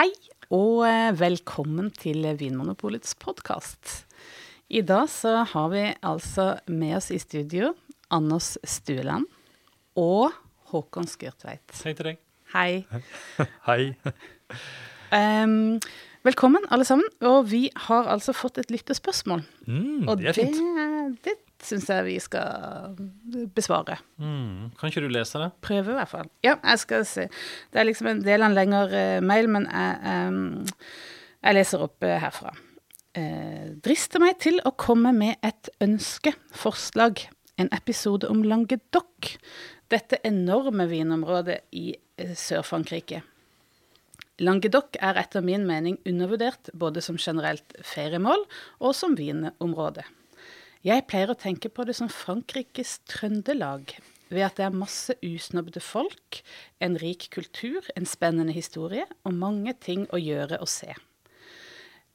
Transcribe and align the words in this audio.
Hei 0.00 0.14
og 0.48 0.78
eh, 0.88 1.10
velkommen 1.12 1.90
til 1.92 2.24
Vinmonopolets 2.40 3.10
podkast. 3.20 4.06
I 4.72 4.80
dag 4.80 5.10
så 5.12 5.42
har 5.50 5.66
vi 5.74 5.82
altså 6.00 6.54
med 6.72 6.94
oss 6.96 7.10
i 7.12 7.18
studio 7.20 7.74
Anders 8.08 8.54
Stueland 8.64 9.26
og 10.00 10.32
Håkon 10.72 11.04
Skurtveit. 11.04 11.74
Hei 11.84 11.92
til 11.98 12.08
deg. 12.08 12.22
Hei. 12.54 12.70
Hei. 13.68 13.92
um, 15.12 15.76
velkommen, 16.24 16.64
alle 16.72 16.88
sammen. 16.88 17.04
Og 17.20 17.50
vi 17.52 17.66
har 17.90 18.08
altså 18.08 18.32
fått 18.32 18.62
et 18.64 18.72
lyttespørsmål. 18.72 19.44
Mm, 19.68 20.08
Og 20.08 20.16
det 20.22 20.32
er 20.32 20.40
fint. 20.40 20.64
det, 21.20 21.20
det 21.28 21.36
syns 21.66 21.88
jeg 21.90 22.06
vi 22.06 22.16
skal 22.22 22.96
besvare. 23.56 23.98
Mm. 24.20 24.70
Kan 24.78 24.92
ikke 24.92 25.04
du 25.04 25.10
lese 25.12 25.40
det? 25.42 25.50
Prøve, 25.64 25.92
i 25.92 25.98
hvert 25.98 26.12
fall. 26.12 26.30
Ja, 26.46 26.56
jeg 26.62 26.82
skal 26.82 27.06
se. 27.08 27.28
Det 27.72 27.80
er 27.80 27.88
liksom 27.88 28.10
en 28.10 28.24
del 28.24 28.42
av 28.42 28.50
en 28.50 28.58
lengre 28.58 28.90
eh, 28.96 29.22
mail, 29.24 29.50
men 29.52 29.68
jeg, 29.70 30.18
um, 30.30 30.66
jeg 31.40 31.58
leser 31.58 31.86
opp 31.86 32.06
eh, 32.06 32.18
herfra. 32.22 32.54
Eh, 33.18 33.72
drister 33.82 34.22
meg 34.22 34.38
til 34.42 34.60
å 34.66 34.74
komme 34.78 35.12
med 35.16 35.40
et 35.46 35.72
ønske, 35.82 36.34
forslag, 36.54 37.24
en 37.60 37.70
episode 37.74 38.28
om 38.30 38.44
Languedoc. 38.46 39.34
Dette 39.90 40.20
enorme 40.26 40.86
vinområdet 40.90 41.64
i 41.74 41.90
eh, 41.90 42.36
Sør-Frankrike. 42.38 43.24
Languedoc 44.40 44.96
er 45.04 45.18
etter 45.20 45.44
min 45.44 45.66
mening 45.68 45.98
undervurdert 46.08 46.70
både 46.72 47.02
som 47.04 47.18
generelt 47.20 47.74
feriemål 47.84 48.46
og 48.78 48.94
som 48.96 49.18
vinområde. 49.18 50.06
Jeg 50.86 51.04
pleier 51.10 51.28
å 51.32 51.36
tenke 51.36 51.68
på 51.68 51.84
det 51.84 51.94
som 51.98 52.08
Frankrikes 52.08 52.98
Trøndelag, 53.10 53.92
ved 54.30 54.44
at 54.46 54.56
det 54.56 54.64
er 54.68 54.76
masse 54.78 55.16
usnobbede 55.26 55.82
folk, 55.84 56.40
en 56.80 56.96
rik 57.02 57.26
kultur, 57.34 57.84
en 57.98 58.06
spennende 58.08 58.54
historie 58.56 59.04
og 59.26 59.34
mange 59.36 59.74
ting 59.82 60.06
å 60.14 60.20
gjøre 60.20 60.60
og 60.62 60.70
se. 60.70 60.94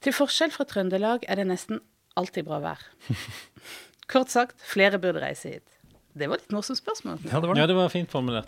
Til 0.02 0.16
forskjell 0.16 0.54
fra 0.54 0.66
Trøndelag 0.70 1.26
er 1.30 1.42
det 1.42 1.48
nesten 1.50 1.82
alltid 2.18 2.48
bra 2.48 2.62
vær. 2.64 2.82
Kort 4.12 4.30
sagt, 4.34 4.58
flere 4.66 4.98
burde 5.02 5.22
reise 5.24 5.56
hit. 5.58 5.66
Det 6.16 6.30
var 6.32 6.40
litt 6.40 6.54
morsomt 6.56 6.80
spørsmål. 6.80 7.20
Ja, 7.28 7.42
det 7.44 7.50
var 7.50 7.58
Ja, 7.60 7.66
det. 7.66 7.74
det 7.74 7.78
var 7.82 7.90
fint 7.92 8.10
formulert. 8.14 8.48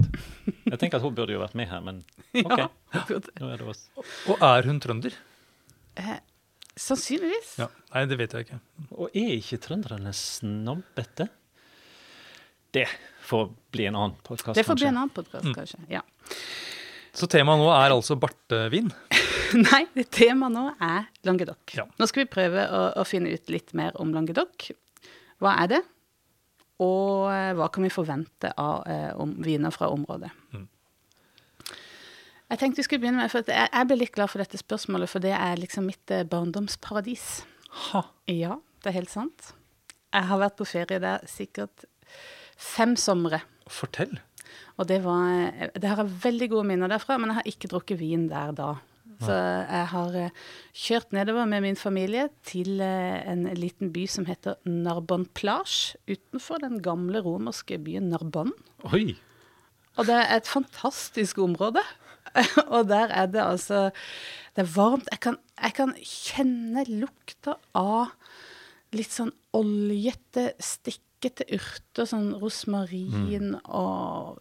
Jeg 0.70 0.78
tenker 0.80 1.02
at 1.02 1.04
hun 1.04 1.16
burde 1.18 1.34
jo 1.36 1.42
vært 1.42 1.58
med 1.60 1.68
her, 1.68 1.82
men 1.84 1.98
OK. 2.46 2.58
Ja, 2.62 2.68
det 2.94 3.02
burde- 3.10 3.34
Nå 3.42 3.50
er 3.52 3.60
det 3.60 3.68
oss. 3.74 3.82
Og 4.32 4.40
er 4.40 4.70
hun 4.70 4.80
trønder? 4.82 5.18
eh, 6.00 6.20
sannsynligvis. 6.82 7.58
Ja. 7.62 7.68
Nei, 7.94 8.06
det 8.10 8.18
vet 8.20 8.36
jeg 8.36 8.48
ikke. 8.48 8.60
Og 8.98 9.18
er 9.18 9.34
ikke 9.36 9.60
trønderne 9.64 10.14
snobbete? 10.16 11.30
Det 12.76 12.86
får 13.28 13.50
bli 13.74 13.88
en 13.90 13.98
annen 13.98 14.16
podkast, 14.24 14.56
Det 14.58 14.66
får 14.68 14.80
bli 14.80 14.90
en 14.90 15.00
annen 15.02 15.14
podkast, 15.14 15.48
kanskje. 15.56 15.80
Ja. 15.92 16.04
Så 17.18 17.28
temaet 17.32 17.60
nå 17.60 17.70
er 17.74 17.96
altså 17.96 18.18
bartevin. 18.20 18.92
Nei, 19.68 19.84
det 19.96 20.10
temaet 20.14 20.54
nå 20.54 20.66
er 20.76 21.08
Languedoc. 21.28 21.62
Ja. 21.76 21.88
Nå 21.98 22.08
skal 22.10 22.26
vi 22.26 22.32
prøve 22.32 22.68
å, 22.70 22.82
å 23.02 23.06
finne 23.08 23.34
ut 23.34 23.54
litt 23.54 23.74
mer 23.78 23.96
om 24.02 24.14
Languedoc. 24.16 24.70
Hva 25.42 25.56
er 25.64 25.72
det? 25.72 25.84
Og 26.84 27.30
eh, 27.34 27.54
hva 27.58 27.70
kan 27.74 27.88
vi 27.88 27.94
forvente 27.94 28.52
av 28.62 28.86
eh, 28.86 29.10
om, 29.18 29.34
viner 29.44 29.74
fra 29.74 29.90
området? 29.94 30.30
Mm. 30.54 30.68
Jeg 32.48 32.62
tenkte 32.62 32.80
vi 32.80 32.86
skulle 32.88 33.04
begynne 33.04 33.26
med, 33.26 33.32
for 33.32 33.44
jeg, 33.52 33.68
jeg 33.74 33.90
ble 33.90 33.98
litt 34.00 34.14
glad 34.16 34.32
for 34.32 34.44
dette 34.44 34.60
spørsmålet, 34.60 35.12
for 35.12 35.24
det 35.24 35.34
er 35.36 35.60
liksom 35.60 35.90
mitt 35.90 36.14
eh, 36.16 36.24
barndomsparadis. 36.28 37.28
Ha. 37.90 38.06
Ja, 38.32 38.60
det 38.84 38.92
er 38.92 39.00
helt 39.02 39.12
sant. 39.12 39.52
Jeg 40.16 40.30
har 40.30 40.40
vært 40.40 40.56
på 40.60 40.68
ferie 40.68 41.02
der 41.04 41.26
sikkert 41.28 41.86
fem 42.56 42.96
somre. 43.00 43.42
Fortell. 43.68 44.16
Og 44.80 44.88
det 44.88 45.02
var 45.04 45.52
Det 45.76 45.90
har 45.90 46.00
jeg 46.00 46.22
veldig 46.24 46.48
gode 46.54 46.70
minner 46.70 46.92
derfra, 46.92 47.18
men 47.20 47.34
jeg 47.34 47.42
har 47.42 47.52
ikke 47.52 47.72
drukket 47.74 48.00
vin 48.00 48.30
der 48.32 48.56
da. 48.56 48.76
Så 49.24 49.34
jeg 49.34 49.86
har 49.92 50.16
eh, 50.16 50.42
kjørt 50.78 51.14
nedover 51.16 51.48
med 51.50 51.64
min 51.66 51.80
familie 51.80 52.28
til 52.46 52.82
eh, 52.86 53.24
en 53.26 53.48
liten 53.58 53.90
by 53.94 54.04
som 54.14 54.28
heter 54.30 54.60
Narbonne 54.70 55.26
Plage, 55.38 55.98
utenfor 56.06 56.62
den 56.62 56.84
gamle 56.86 57.24
romerske 57.26 57.80
byen 57.82 58.12
Narbonne. 58.14 58.54
Oi! 58.94 59.18
Og 59.98 60.06
det 60.06 60.20
er 60.22 60.36
et 60.38 60.50
fantastisk 60.50 61.42
område. 61.42 61.82
og 62.74 62.88
der 62.90 63.14
er 63.14 63.28
det 63.32 63.42
altså 63.44 63.88
Det 64.56 64.64
er 64.66 64.72
varmt. 64.74 65.10
Jeg 65.12 65.20
kan, 65.22 65.38
jeg 65.62 65.74
kan 65.78 65.92
kjenne 66.02 66.86
lukta 66.90 67.58
av 67.78 68.14
litt 68.96 69.12
sånn 69.14 69.34
oljete, 69.58 70.52
stikkete 70.64 71.46
urter. 71.54 72.08
Sånn 72.10 72.32
rosmarin 72.42 73.54
og 73.66 74.40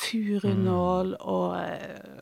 furunål 0.00 1.14
og, 1.20 1.54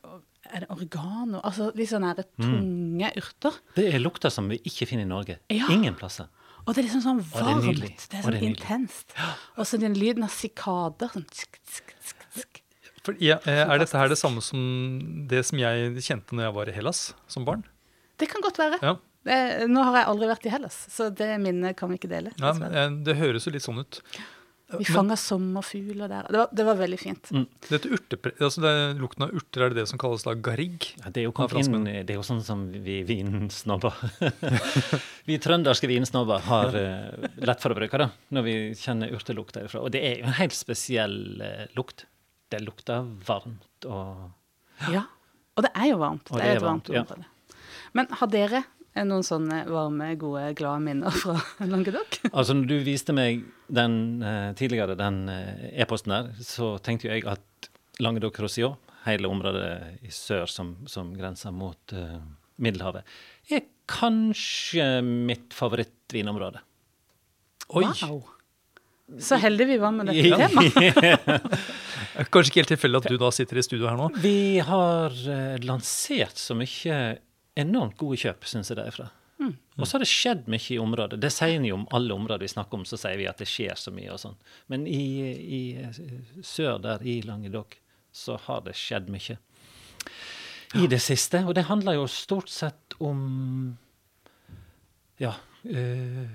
og 0.04 0.18
Er 0.50 0.64
det 0.64 0.70
oregano? 0.74 1.40
Altså 1.46 1.70
litt 1.78 1.92
sånne 1.92 2.12
her 2.12 2.26
tunge 2.42 3.12
urter. 3.20 3.56
Det 3.76 3.86
er 3.94 4.02
lukter 4.02 4.32
som 4.34 4.48
vi 4.50 4.58
ikke 4.66 4.88
finner 4.90 5.06
i 5.06 5.10
Norge. 5.10 5.38
Ja. 5.52 5.68
Ingen 5.70 5.94
plasser. 5.96 6.28
Og 6.66 6.74
det 6.74 6.82
er 6.82 6.88
liksom 6.90 7.04
sånn 7.04 7.20
varmt. 7.32 8.10
det 8.10 8.18
er 8.18 8.24
sånn 8.26 8.34
det 8.34 8.40
er 8.40 8.40
nydelig. 8.40 8.48
intenst. 8.50 9.14
Og 9.56 9.64
så 9.68 9.78
den 9.80 9.94
lyden 9.96 10.26
av 10.26 10.34
sikader. 10.34 11.08
Sånn 11.14 11.24
tsk, 11.30 11.60
tsk, 11.64 11.94
tsk, 12.02 12.26
tsk. 12.36 12.60
For, 13.06 13.16
ja, 13.22 13.38
eh, 13.48 13.62
er 13.64 13.78
dette 13.80 13.96
her 13.96 14.10
det 14.12 14.18
samme 14.20 14.42
som 14.44 14.60
det 15.30 15.44
som 15.48 15.60
jeg 15.60 15.94
kjente 16.04 16.36
når 16.36 16.48
jeg 16.48 16.56
var 16.58 16.68
i 16.68 16.74
Hellas 16.76 17.04
som 17.32 17.46
barn? 17.48 17.62
Det 18.20 18.28
kan 18.28 18.42
godt 18.44 18.58
være. 18.60 18.80
Ja, 18.84 18.96
Det, 19.24 19.68
nå 19.68 19.82
har 19.84 19.96
jeg 20.02 20.08
aldri 20.10 20.28
vært 20.28 20.44
i 20.48 20.52
Hellas, 20.52 20.76
så 20.92 21.08
det 21.12 21.30
minnet 21.40 21.76
kan 21.76 21.88
vi 21.92 21.96
ikke 22.00 22.08
dele. 22.12 22.30
ja 22.36 22.52
dessverre. 22.52 22.84
eh, 22.86 22.98
Det 23.08 23.16
høres 23.16 23.44
jo 23.48 23.52
litt 23.52 23.64
sånn 23.64 23.80
ut. 23.80 24.00
vi 24.70 24.84
men- 24.84 24.94
fanga 24.94 25.16
sommerfugler 25.16 26.08
der. 26.08 26.28
Det 26.30 26.38
var, 26.38 26.48
det 26.54 26.64
var 26.68 26.76
veldig 26.76 26.98
fint. 27.00 27.30
Dette 27.68 27.88
urtepre, 27.90 28.32
altså 28.38 28.60
det, 28.62 29.00
Lukten 29.00 29.24
av 29.26 29.32
urter, 29.34 29.62
er 29.64 29.68
det 29.72 29.80
det 29.80 29.88
som 29.88 29.98
kalles 29.98 30.22
da 30.22 30.34
garrig? 30.34 30.92
Ja, 31.00 31.10
det, 31.10 31.24
er 31.24 31.26
jo 31.28 31.32
inn, 31.58 31.84
det 31.84 32.10
er 32.10 32.20
jo 32.20 32.22
sånn 32.22 32.44
som 32.44 32.68
vi 32.70 33.00
vinsnobber 33.02 33.96
Vi 35.26 35.38
trønderske 35.42 35.88
vinsnobber 35.90 36.40
har 36.46 36.76
uh, 36.76 37.28
lett 37.40 37.60
for 37.60 37.72
å 37.72 37.78
bruke 37.80 37.98
det 37.98 38.10
når 38.30 38.42
vi 38.46 38.54
kjenner 38.78 39.10
urtelukt 39.16 39.56
derifra. 39.56 39.80
Og 39.84 39.90
det 39.90 40.04
er 40.04 40.18
jo 40.20 40.28
en 40.30 40.38
helt 40.38 40.54
spesiell 40.56 41.18
uh, 41.42 41.66
lukt. 41.76 42.06
Det 42.50 42.60
lukter 42.64 43.06
varmt 43.26 43.88
og 43.88 44.90
Ja. 44.90 45.06
Og 45.58 45.64
det 45.66 45.70
er 45.76 45.90
jo 45.90 45.96
varmt. 46.00 46.28
Det 46.30 46.38
det 46.40 46.46
er 46.46 46.56
et 46.56 46.62
varmt 46.62 46.88
varmt, 46.88 46.94
ja. 46.94 47.02
område. 47.02 47.58
Men 47.92 48.06
har 48.16 48.30
dere 48.32 48.62
eh, 48.94 49.04
noen 49.04 49.24
sånne 49.26 49.64
varme, 49.68 50.12
gode, 50.20 50.44
glade 50.58 50.84
minner 50.86 51.14
fra 51.14 51.36
Languedoc? 51.72 52.20
Altså, 52.30 52.56
når 52.56 52.70
du 52.70 52.76
viste 52.86 53.14
meg 53.16 53.42
den 53.68 54.22
eh, 54.22 54.52
tidligere, 54.58 54.96
den 54.98 55.26
eh, 55.32 55.66
e-posten 55.82 56.14
der, 56.14 56.30
så 56.46 56.76
tenkte 56.82 57.08
jo 57.08 57.16
jeg 57.16 57.26
at 57.28 57.70
Languedoc-Roussillon, 58.00 58.78
hele 59.06 59.28
området 59.32 60.00
i 60.04 60.10
sør 60.12 60.48
som, 60.50 60.74
som 60.88 61.12
grenser 61.16 61.52
mot 61.56 61.94
eh, 61.96 62.18
Middelhavet, 62.60 63.06
er 63.50 63.64
kanskje 63.90 65.00
mitt 65.04 65.56
favorittvinområde. 65.56 66.62
Oi! 67.70 67.84
Wow. 67.84 68.22
Så 69.18 69.38
heldige 69.42 69.72
vi 69.72 69.78
var 69.82 69.94
med 69.96 70.10
dette 70.10 70.38
temaet. 70.38 71.56
Kanskje 72.32 72.50
ikke 72.50 72.60
helt 72.62 72.72
tilfeldig 72.74 73.00
at 73.00 73.08
du 73.10 73.16
da 73.20 73.30
sitter 73.34 73.58
i 73.58 73.64
studio 73.64 73.88
her 73.88 73.98
nå? 73.98 74.10
Vi 74.22 74.60
har 74.64 75.14
eh, 75.34 75.56
lansert 75.66 76.38
så 76.38 76.54
mye 76.58 77.00
enormt 77.58 77.96
gode 78.00 78.20
kjøp, 78.22 78.46
syns 78.48 78.70
jeg, 78.70 78.78
derifra. 78.78 79.10
Og 79.80 79.88
så 79.88 79.96
har 79.96 80.02
det 80.02 80.10
skjedd 80.10 80.48
mye 80.52 80.72
i 80.74 80.78
området. 80.80 81.18
Det 81.22 81.30
sier 81.32 81.56
en 81.56 81.64
jo 81.64 81.78
om 81.78 81.86
alle 81.96 82.14
områder 82.14 82.42
vi 82.44 82.50
snakker 82.52 82.80
om, 82.80 82.84
så 82.84 82.98
sier 83.00 83.16
vi 83.16 83.28
at 83.30 83.40
det 83.40 83.48
skjer 83.48 83.78
så 83.80 83.92
mye 83.94 84.10
og 84.12 84.20
sånn. 84.20 84.36
Men 84.72 84.84
i, 84.90 85.04
i 85.40 85.60
eh, 85.80 86.00
sør 86.44 86.80
der, 86.84 87.04
i 87.06 87.20
Languedoc, 87.24 87.78
så 88.12 88.36
har 88.46 88.66
det 88.66 88.76
skjedd 88.76 89.08
mye. 89.12 89.38
I 90.76 90.86
det 90.90 91.00
siste. 91.02 91.42
Og 91.48 91.56
det 91.56 91.66
handler 91.70 91.96
jo 91.96 92.04
stort 92.10 92.52
sett 92.52 92.98
om 93.00 93.22
ja, 95.20 95.32
eh, 95.64 96.28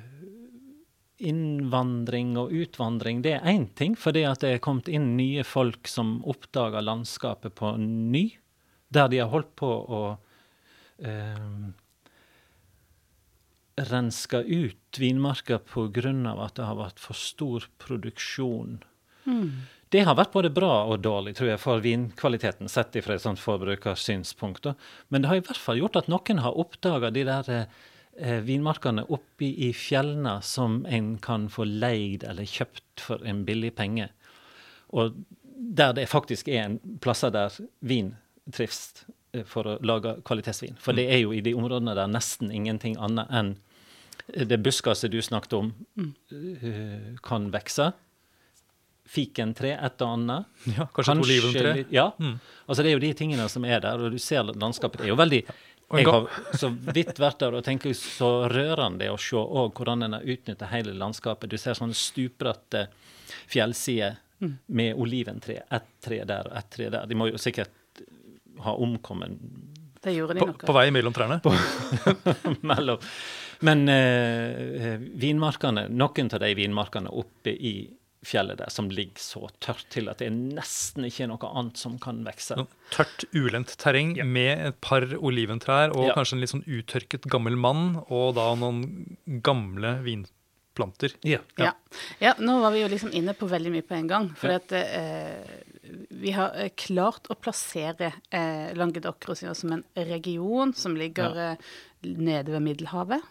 innvandring 1.18 2.36
og 2.40 2.52
utvandring, 2.52 3.22
det 3.24 3.38
er 3.38 3.48
én 3.48 3.70
ting, 3.78 3.96
fordi 3.96 4.26
at 4.28 4.44
det 4.44 4.56
er 4.56 4.64
kommet 4.64 4.90
inn 4.92 5.14
nye 5.18 5.46
folk 5.48 5.88
som 5.88 6.18
oppdager 6.28 6.84
landskapet 6.84 7.56
på 7.56 7.76
ny, 7.80 8.28
der 8.92 9.09
de 9.12 9.22
har 9.24 9.31
holdt 9.31 9.54
på 9.59 9.70
å 9.70 10.02
eh, 11.00 11.48
renske 13.75 14.44
ut 14.44 15.00
vinmarka 15.00 15.60
pga. 15.60 16.12
at 16.45 16.56
det 16.56 16.66
har 16.66 16.75
vært 16.75 17.00
for 17.00 17.13
stor 17.13 17.68
produksjon. 17.78 18.80
Det 19.89 20.04
har 20.04 20.16
vært 20.18 20.34
både 20.34 20.51
bra 20.51 20.86
og 20.92 21.01
dårlig 21.04 21.36
tror 21.38 21.50
jeg, 21.50 21.60
for 21.62 21.84
vinkvaliteten, 21.84 22.69
sett 22.69 22.95
fra 23.04 23.16
et 23.16 23.24
sånt 23.24 23.39
forbrukersynspunkt. 23.39 24.68
Men 25.10 25.22
det 25.22 25.30
har 25.30 25.39
i 25.39 25.44
hvert 25.45 25.62
fall 25.62 25.80
gjort 25.80 25.95
at 25.95 26.10
noen 26.12 26.42
har 26.44 26.57
oppdaga 26.57 27.12
de 27.12 27.24
der 27.28 27.51
eh, 27.51 27.84
vinmarkene 28.15 29.03
oppe 29.12 29.45
i 29.45 29.73
fjellene 29.75 30.38
som 30.45 30.85
en 30.88 31.17
kan 31.19 31.50
få 31.51 31.65
leid 31.67 32.23
eller 32.23 32.47
kjøpt 32.47 33.03
for 33.03 33.25
en 33.27 33.44
billig 33.47 33.73
penge. 33.75 34.07
Og 34.95 35.17
der 35.56 35.94
det 35.94 36.07
faktisk 36.09 36.47
er 36.47 36.63
en 36.63 36.79
plasser 37.03 37.33
der 37.33 37.53
vin 37.79 38.13
trives 38.53 39.06
eh, 39.33 39.44
for 39.47 39.67
å 39.67 39.77
lage 39.85 40.17
kvalitetsvin. 40.27 40.77
For 40.81 40.97
det 40.97 41.07
er 41.12 41.23
jo 41.23 41.33
i 41.35 41.44
de 41.45 41.56
områdene 41.57 41.95
der 41.97 42.12
nesten 42.12 42.53
ingenting 42.53 42.97
annet 43.01 43.31
enn 43.33 43.56
det 44.25 44.57
buskaset 44.63 45.12
du 45.13 45.19
snakket 45.21 45.53
om, 45.53 45.73
eh, 46.31 47.13
kan 47.23 47.51
vokse. 47.53 47.94
fikentre, 49.06 49.75
et 49.85 50.01
og 50.01 50.15
annet. 50.15 50.45
Ja, 50.65 50.88
kanskje, 50.89 51.13
et 51.13 51.19
oliventre. 51.21 51.85
Ja. 51.94 52.07
Mm. 52.17 52.39
Altså 52.65 52.81
det 52.81 52.89
er 52.89 52.95
jo 52.95 53.03
de 53.03 53.12
tingene 53.13 53.45
som 53.53 53.63
er 53.63 53.79
der, 53.79 54.01
og 54.01 54.12
du 54.12 54.17
ser 54.17 54.41
landskapet. 54.44 54.97
Det 54.97 55.06
er 55.06 55.12
jo 55.12 55.19
veldig 55.19 55.44
Jeg 55.94 56.08
har 56.10 56.26
så 56.58 56.70
vidt 56.94 57.20
vært 57.22 57.40
der 57.44 57.54
og 57.60 57.64
tenker 57.64 57.94
så 57.94 58.48
rørende 58.50 59.06
å 59.14 59.18
se 59.22 59.38
òg 59.38 59.74
hvordan 59.78 60.04
en 60.08 60.14
har 60.18 60.26
utnytta 60.26 60.66
hele 60.72 60.96
landskapet. 60.98 61.50
Du 61.52 61.58
ser 61.62 61.78
sånne 61.78 61.94
stupbratte 61.98 62.88
fjellsider 63.52 64.18
Mm. 64.42 64.58
med 64.68 64.98
oliventre. 65.00 65.62
Ett 65.72 65.86
tre 66.04 66.18
der 66.28 66.50
og 66.50 66.58
ett 66.60 66.70
tre 66.70 66.90
der. 66.92 67.06
De 67.08 67.16
må 67.16 67.30
jo 67.32 67.38
sikkert 67.40 67.72
ha 68.66 68.74
omkommet 68.76 69.38
Det 70.04 70.12
gjorde 70.12 70.34
de 70.36 70.40
På, 70.42 70.48
nok. 70.50 70.66
på 70.68 70.74
vei 70.76 70.90
mellom 70.92 71.14
trærne. 71.16 71.38
mellom. 72.62 73.00
Men 73.62 73.88
eh, 73.90 74.92
eh, 74.92 74.98
vinmarkene, 75.00 75.88
noen 75.90 76.30
av 76.36 76.44
de 76.44 76.52
vinmarkene 76.60 77.10
oppe 77.16 77.54
i 77.56 77.72
fjellet 78.25 78.57
der 78.57 78.69
som 78.74 78.89
ligger 78.89 79.22
så 79.22 79.48
tørt 79.63 79.86
til 79.94 80.10
at 80.12 80.19
det 80.19 80.27
er 80.27 80.36
nesten 80.36 81.06
ikke 81.07 81.24
er 81.25 81.31
noe 81.31 81.50
annet 81.51 81.77
som 81.77 81.98
kan 82.01 82.24
vokse. 82.25 82.57
Tørt, 82.92 83.25
ulendt 83.33 83.75
terreng 83.81 84.16
Ja. 84.18 84.24
med 84.25 84.66
et 84.68 84.81
par 84.81 85.01
oliventrær 85.16 85.95
og 85.95 86.07
Ja. 86.10 86.13
kanskje 86.18 86.33
en 86.33 86.42
litt 86.42 86.50
sånn 86.54 86.66
uttørket 86.68 87.30
gammel 87.30 87.56
mann, 87.56 88.04
og 88.10 88.36
da 88.36 88.54
noen 88.56 89.18
gamle 89.42 90.01
vinplanter. 90.04 91.13
Ja. 91.24 91.39
Ja. 91.57 91.72
ja, 92.19 92.33
nå 92.39 92.60
var 92.62 92.72
vi 92.75 92.81
jo 92.81 92.88
liksom 92.92 93.13
inne 93.13 93.33
på 93.33 93.48
veldig 93.48 93.72
mye 93.72 93.86
på 93.88 93.95
en 93.95 94.07
gang. 94.07 94.30
For 94.36 94.50
Ja. 94.50 94.56
at 94.56 94.72
eh, 94.72 95.62
vi 96.12 96.31
har 96.31 96.51
eh, 96.56 96.69
klart 96.75 97.27
å 97.30 97.36
plassere 97.39 98.13
eh, 98.31 98.74
Languedoc-Roussillon 98.74 99.56
som 99.56 99.72
en 99.74 99.83
region 99.95 100.74
som 100.74 100.95
ligger 100.95 101.38
eh, 101.38 101.56
nede 102.04 102.51
ved 102.51 102.62
Middelhavet. 102.62 103.22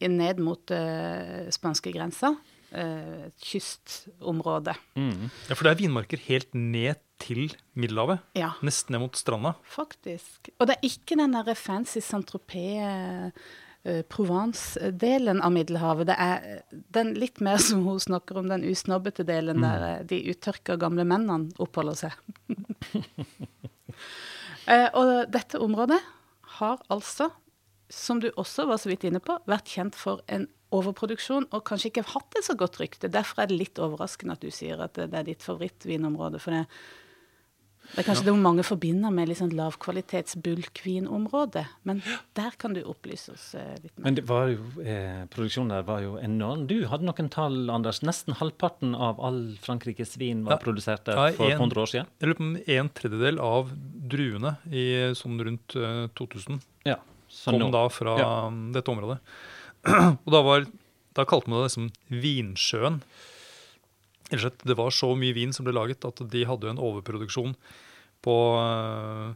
Ned 0.00 0.38
mot 0.38 0.70
eh, 0.70 1.48
spanskegrensa. 1.50 2.36
Eh, 2.74 3.28
kystområde. 3.38 4.74
Mm. 4.98 5.28
Ja, 5.48 5.54
For 5.54 5.64
det 5.64 5.70
er 5.76 5.82
vinmarker 5.84 6.18
helt 6.26 6.54
ned 6.54 6.98
til 7.22 7.52
Middelhavet. 7.78 8.18
Ja, 8.36 8.50
Nesten 8.66 8.92
ned 8.96 9.04
mot 9.04 9.16
stranda. 9.16 9.54
faktisk. 9.70 10.50
Og 10.58 10.66
det 10.66 10.76
er 10.76 10.88
ikke 10.88 11.16
den 11.16 11.32
der 11.32 11.54
fancy 11.54 12.02
Saint-Tropez 12.02 13.32
eh, 13.86 14.02
Provence-delen 14.10 15.40
av 15.46 15.52
Middelhavet. 15.54 16.08
Det 16.10 16.16
er 16.18 16.62
den 16.92 17.14
litt 17.14 17.40
mer 17.40 17.56
som 17.68 17.84
hun 17.86 18.00
snakker 18.02 18.42
om, 18.42 18.48
den 18.50 18.66
usnobbete 18.66 19.24
delen 19.24 19.62
der 19.62 19.86
eh, 20.00 20.04
de 20.04 20.20
uttørka 20.34 20.76
gamle 20.76 21.06
mennene 21.06 21.52
oppholder 21.62 21.94
seg. 22.06 22.12
Eh, 24.66 24.88
og 24.98 25.28
dette 25.30 25.60
området 25.62 26.00
har 26.58 26.80
altså, 26.90 27.28
som 27.86 28.18
du 28.18 28.32
også 28.34 28.64
var 28.66 28.80
så 28.82 28.90
vidt 28.90 29.04
inne 29.06 29.20
på, 29.22 29.36
vært 29.46 29.70
kjent 29.70 29.94
for 29.94 30.24
en 30.26 30.48
overproduksjon 30.74 31.46
og 31.54 31.64
kanskje 31.68 31.92
ikke 31.92 32.06
hatt 32.14 32.36
et 32.38 32.44
så 32.48 32.56
godt 32.58 32.80
rykte. 32.80 33.10
Derfor 33.12 33.42
er 33.44 33.46
det 33.50 33.58
litt 33.60 33.78
overraskende 33.82 34.32
at 34.36 34.40
du 34.42 34.50
sier 34.50 34.80
at 34.82 34.94
det 34.98 35.10
det 35.12 35.18
er 35.20 35.28
ditt 35.32 35.42
favorittvinområde. 35.46 36.40
For 36.42 36.50
det, 36.50 36.64
det 37.94 38.00
er 38.02 38.06
kanskje 38.08 38.24
det 38.26 38.34
mange 38.42 38.64
forbinder 38.66 39.12
med 39.14 39.28
liksom 39.30 39.46
sånn 39.52 39.58
lavkvalitets 39.60 40.34
bulkvinområde. 40.42 41.62
Men 41.86 42.02
der 42.34 42.50
kan 42.58 42.74
du 42.74 42.82
opplyse 42.82 43.30
oss 43.36 43.54
eh, 43.54 43.76
litt 43.82 43.94
mer. 43.94 44.08
Men 44.08 44.18
det 44.18 44.24
var 44.26 44.48
jo, 44.50 44.66
eh, 44.82 45.22
produksjonen 45.30 45.70
der 45.70 45.86
var 45.86 46.02
jo 46.02 46.16
enorm. 46.18 46.66
Du 46.66 46.80
hadde 46.90 47.06
noen 47.06 47.30
tall, 47.30 47.60
Anders. 47.70 48.02
Nesten 48.02 48.34
halvparten 48.40 48.96
av 48.98 49.22
all 49.22 49.40
Frankrikes 49.62 50.16
vin 50.18 50.42
var 50.44 50.58
Ja. 50.58 50.62
produsert 50.66 51.04
der 51.06 51.32
for 51.38 51.46
en- 51.46 51.60
100 51.62 51.82
år 51.84 51.86
siden. 51.94 52.06
Jeg 52.18 52.28
lurer 52.28 52.40
på 52.42 52.48
om 52.50 52.56
en 52.66 52.88
tredjedel 52.90 53.38
av 53.38 53.70
druene 54.10 54.56
i 54.66 54.86
sånn 55.14 55.38
rundt 55.38 55.76
eh, 55.78 56.08
2000 56.18 56.60
Ja. 56.84 56.96
Så 57.30 57.50
kom 57.50 57.60
nå, 57.60 57.70
da 57.72 57.88
fra 57.88 58.18
Ja. 58.18 58.46
um, 58.48 58.72
dette 58.72 58.86
området. 58.90 59.20
Og 59.86 60.30
da, 60.32 60.42
var, 60.44 60.66
da 61.16 61.26
kalte 61.28 61.50
man 61.50 61.62
det 61.62 61.70
liksom 61.70 61.90
Vinsjøen. 62.22 63.00
Det 64.30 64.74
var 64.78 64.94
så 64.94 65.12
mye 65.18 65.36
vin 65.36 65.52
som 65.54 65.66
ble 65.66 65.76
laget 65.76 66.04
at 66.08 66.22
de 66.32 66.46
hadde 66.48 66.72
en 66.72 66.82
overproduksjon 66.82 67.54
på 68.26 68.36
eh, 68.58 69.28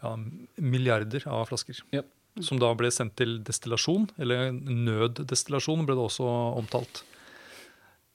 ja, 0.00 0.14
milliarder 0.56 1.26
av 1.28 1.50
flasker. 1.50 1.82
Ja. 1.92 2.04
Som 2.40 2.60
da 2.62 2.70
ble 2.78 2.88
sendt 2.94 3.18
til 3.20 3.40
destillasjon, 3.44 4.08
eller 4.22 4.54
nøddestillasjon 4.54 5.84
ble 5.84 5.96
det 5.98 6.06
også 6.06 6.28
omtalt. 6.60 7.02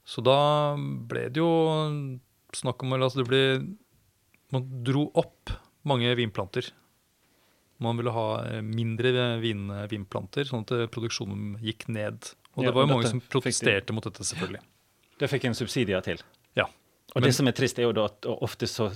Så 0.06 0.24
da 0.26 0.40
ble 0.78 1.28
det 1.34 1.42
jo 1.42 1.52
snakk 2.56 2.86
om 2.86 2.96
at 2.96 3.06
altså 3.06 3.24
det 3.24 3.30
ble, 3.30 3.44
Man 4.54 4.66
dro 4.86 5.08
opp 5.18 5.52
mange 5.90 6.12
vinplanter. 6.16 6.68
Man 7.84 7.98
ville 8.00 8.12
ha 8.16 8.28
eh, 8.46 8.62
mindre 8.64 9.12
vin, 9.42 9.68
vinplanter, 9.92 10.48
sånn 10.48 10.64
at 10.64 10.72
eh, 10.72 10.86
produksjonen 10.88 11.58
gikk 11.62 11.88
ned. 11.92 12.30
Og 12.56 12.64
Ja, 12.64 12.70
det 12.70 12.76
var 12.78 12.86
jo 12.86 12.92
mange 12.94 13.10
som 13.10 13.20
protesterte 13.22 13.88
de- 13.88 13.94
mot 13.98 14.04
dette, 14.08 14.24
selvfølgelig. 14.24 14.62
Det 15.20 15.30
fikk 15.32 15.46
en 15.50 15.54
subsidier 15.58 16.02
til. 16.04 16.22
Ja. 16.56 16.66
Og 17.16 17.22
Men- 17.22 17.24
det 17.30 17.36
som 17.36 17.48
er 17.48 17.52
trist, 17.52 17.80
er 17.80 17.84
jo 17.84 17.92
da 17.92 18.06
at 18.06 18.22
ofte 18.26 18.68
så 18.68 18.90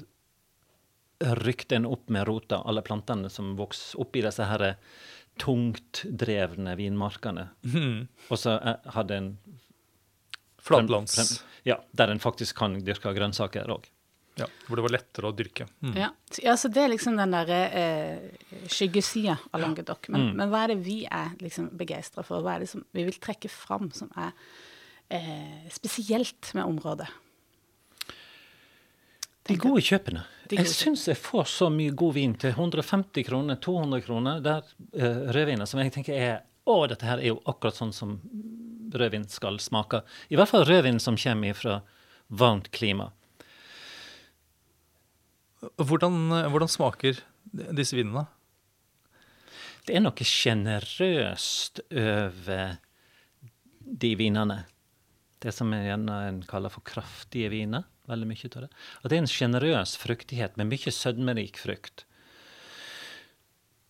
rykte 1.20 1.76
en 1.76 1.86
opp 1.86 2.10
med 2.10 2.28
rota 2.28 2.62
alle 2.66 2.82
plantene 2.82 3.30
som 3.30 3.56
vokser 3.58 4.00
opp 4.00 4.16
i 4.16 4.22
disse 4.24 4.46
her 4.48 4.78
tungtdrevne 5.40 6.76
vinmarkene. 6.80 7.50
Mm. 7.64 8.08
Og 8.30 8.38
så 8.40 8.56
eh, 8.62 8.92
hadde 8.96 9.18
en 9.18 9.30
Flatlands. 10.60 11.44
Ja, 11.66 11.78
der 11.96 12.12
en 12.12 12.20
faktisk 12.20 12.56
kan 12.60 12.80
dyrke 12.84 13.12
grønnsaker 13.16 13.68
òg. 13.72 13.88
Ja, 14.40 14.48
hvor 14.68 14.80
det 14.80 14.86
var 14.88 14.94
lettere 14.96 15.30
å 15.30 15.36
dyrke. 15.36 15.68
Mm. 15.84 15.94
Ja, 16.00 16.10
ja, 16.44 16.56
så 16.58 16.72
det 16.72 16.84
er 16.86 16.92
liksom 16.94 17.18
den 17.20 17.36
derre 17.36 17.60
eh, 17.76 18.50
skyggesida 18.72 19.38
av 19.52 19.62
Languedoc. 19.64 20.10
Men, 20.10 20.30
Mm. 20.30 20.36
men 20.40 20.50
hva 20.54 20.64
er 20.64 20.74
det 20.74 20.80
vi 20.86 21.00
er 21.06 21.34
liksom 21.44 21.70
begeistra 21.78 22.24
for? 22.26 22.42
Hva 22.46 22.56
er 22.56 22.66
det 22.66 22.70
som 22.72 22.86
vi 22.96 23.04
vil 23.08 23.18
trekke 23.20 23.50
fram 23.52 23.90
som 23.96 24.12
er 24.16 24.32
eh, 25.10 25.68
spesielt 25.74 26.54
med 26.58 26.66
området? 26.66 27.10
De 29.50 29.56
gode 29.58 29.82
kjøpene. 29.82 30.24
De 30.50 30.60
Jeg 30.60 30.70
syns 30.70 31.08
jeg 31.10 31.18
får 31.18 31.48
så 31.50 31.70
mye 31.74 31.94
god 31.98 32.14
vin 32.14 32.36
til 32.38 32.52
150 32.54 33.26
kroner, 33.26 33.58
200 33.62 34.04
kroner. 34.06 34.42
Der 34.46 34.62
uh, 34.62 35.32
rødviner 35.34 35.66
som 35.70 35.82
jeg 35.82 35.94
tenker 35.96 36.14
er 36.14 36.36
Å, 36.70 36.84
dette 36.86 37.08
her 37.08 37.18
er 37.18 37.32
jo 37.32 37.40
akkurat 37.50 37.74
sånn 37.74 37.94
som 37.96 38.20
rødvin 38.94 39.24
skal 39.32 39.56
smake. 39.58 40.04
I 40.30 40.38
hvert 40.38 40.52
fall 40.52 40.68
rødvin 40.70 41.00
som 41.02 41.16
kommer 41.18 41.56
fra 41.58 41.80
varmt 42.30 42.70
klima. 42.76 43.08
Hvordan, 45.60 46.18
hvordan 46.52 46.72
smaker 46.72 47.20
disse 47.76 47.98
vinene? 47.98 48.26
Det 49.88 49.96
er 49.98 50.04
noe 50.04 50.26
sjenerøst 50.28 51.82
over 51.90 52.76
de 53.80 54.12
vinene. 54.20 54.62
Det 55.40 55.54
som 55.56 55.72
er 55.74 55.88
gjerne 55.88 56.20
en 56.28 56.44
kaller 56.48 56.72
for 56.72 56.86
kraftige 56.86 57.50
viner. 57.52 57.88
Veldig 58.10 58.28
mye 58.30 58.50
av 58.50 58.66
det. 58.66 58.70
At 59.02 59.10
det 59.10 59.18
er 59.18 59.24
en 59.24 59.32
sjenerøs 59.32 59.96
fruktighet 60.02 60.56
med 60.60 60.70
mye 60.72 60.94
sødmerik 60.94 61.60
frukt. 61.62 62.06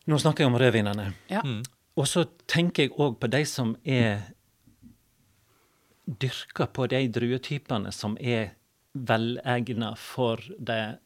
Nå 0.09 0.17
snakker 0.19 0.45
jeg 0.45 0.51
om 0.51 0.57
rødvinene. 0.59 1.11
Ja. 1.29 1.43
Mm. 1.45 1.61
Og 1.99 2.07
så 2.07 2.25
tenker 2.49 2.87
jeg 2.87 2.95
òg 2.95 3.19
på 3.19 3.29
de 3.31 3.43
som 3.47 3.75
er 3.83 4.29
dyrka 6.09 6.65
på 6.73 6.87
de 6.89 7.03
druetypene 7.13 7.91
som 7.93 8.15
er 8.17 8.55
velegna 8.93 9.93
for 9.99 10.41
det 10.57 10.99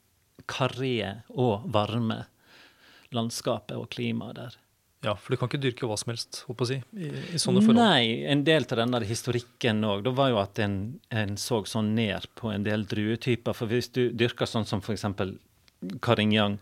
karrige 0.50 1.16
og 1.30 1.66
varme 1.74 2.24
landskapet 3.14 3.78
og 3.78 3.90
klimaet 3.94 4.40
der. 4.40 4.60
Ja, 5.04 5.18
for 5.20 5.34
du 5.34 5.40
kan 5.40 5.50
ikke 5.50 5.60
dyrke 5.66 5.88
hva 5.90 5.98
som 6.00 6.14
helst, 6.14 6.46
håper 6.48 6.70
jeg, 6.72 6.84
i, 6.96 7.10
i 7.36 7.40
sånne 7.42 7.60
forhold. 7.66 7.76
Nei, 7.82 8.24
en 8.32 8.46
del 8.48 8.64
av 8.64 8.80
den 8.80 8.94
der 8.96 9.06
historikken 9.08 9.84
òg, 9.84 10.06
da 10.06 10.14
var 10.16 10.32
jo 10.32 10.40
at 10.40 10.62
en, 10.64 10.78
en 11.12 11.36
så 11.40 11.60
sånn 11.68 11.92
ned 11.98 12.30
på 12.40 12.54
en 12.54 12.64
del 12.64 12.86
druetyper. 12.88 13.58
For 13.58 13.72
hvis 13.72 13.92
du 13.92 14.06
dyrker 14.16 14.48
sånn 14.48 14.68
som 14.70 14.80
f.eks. 14.80 15.04
Carignan 16.00 16.56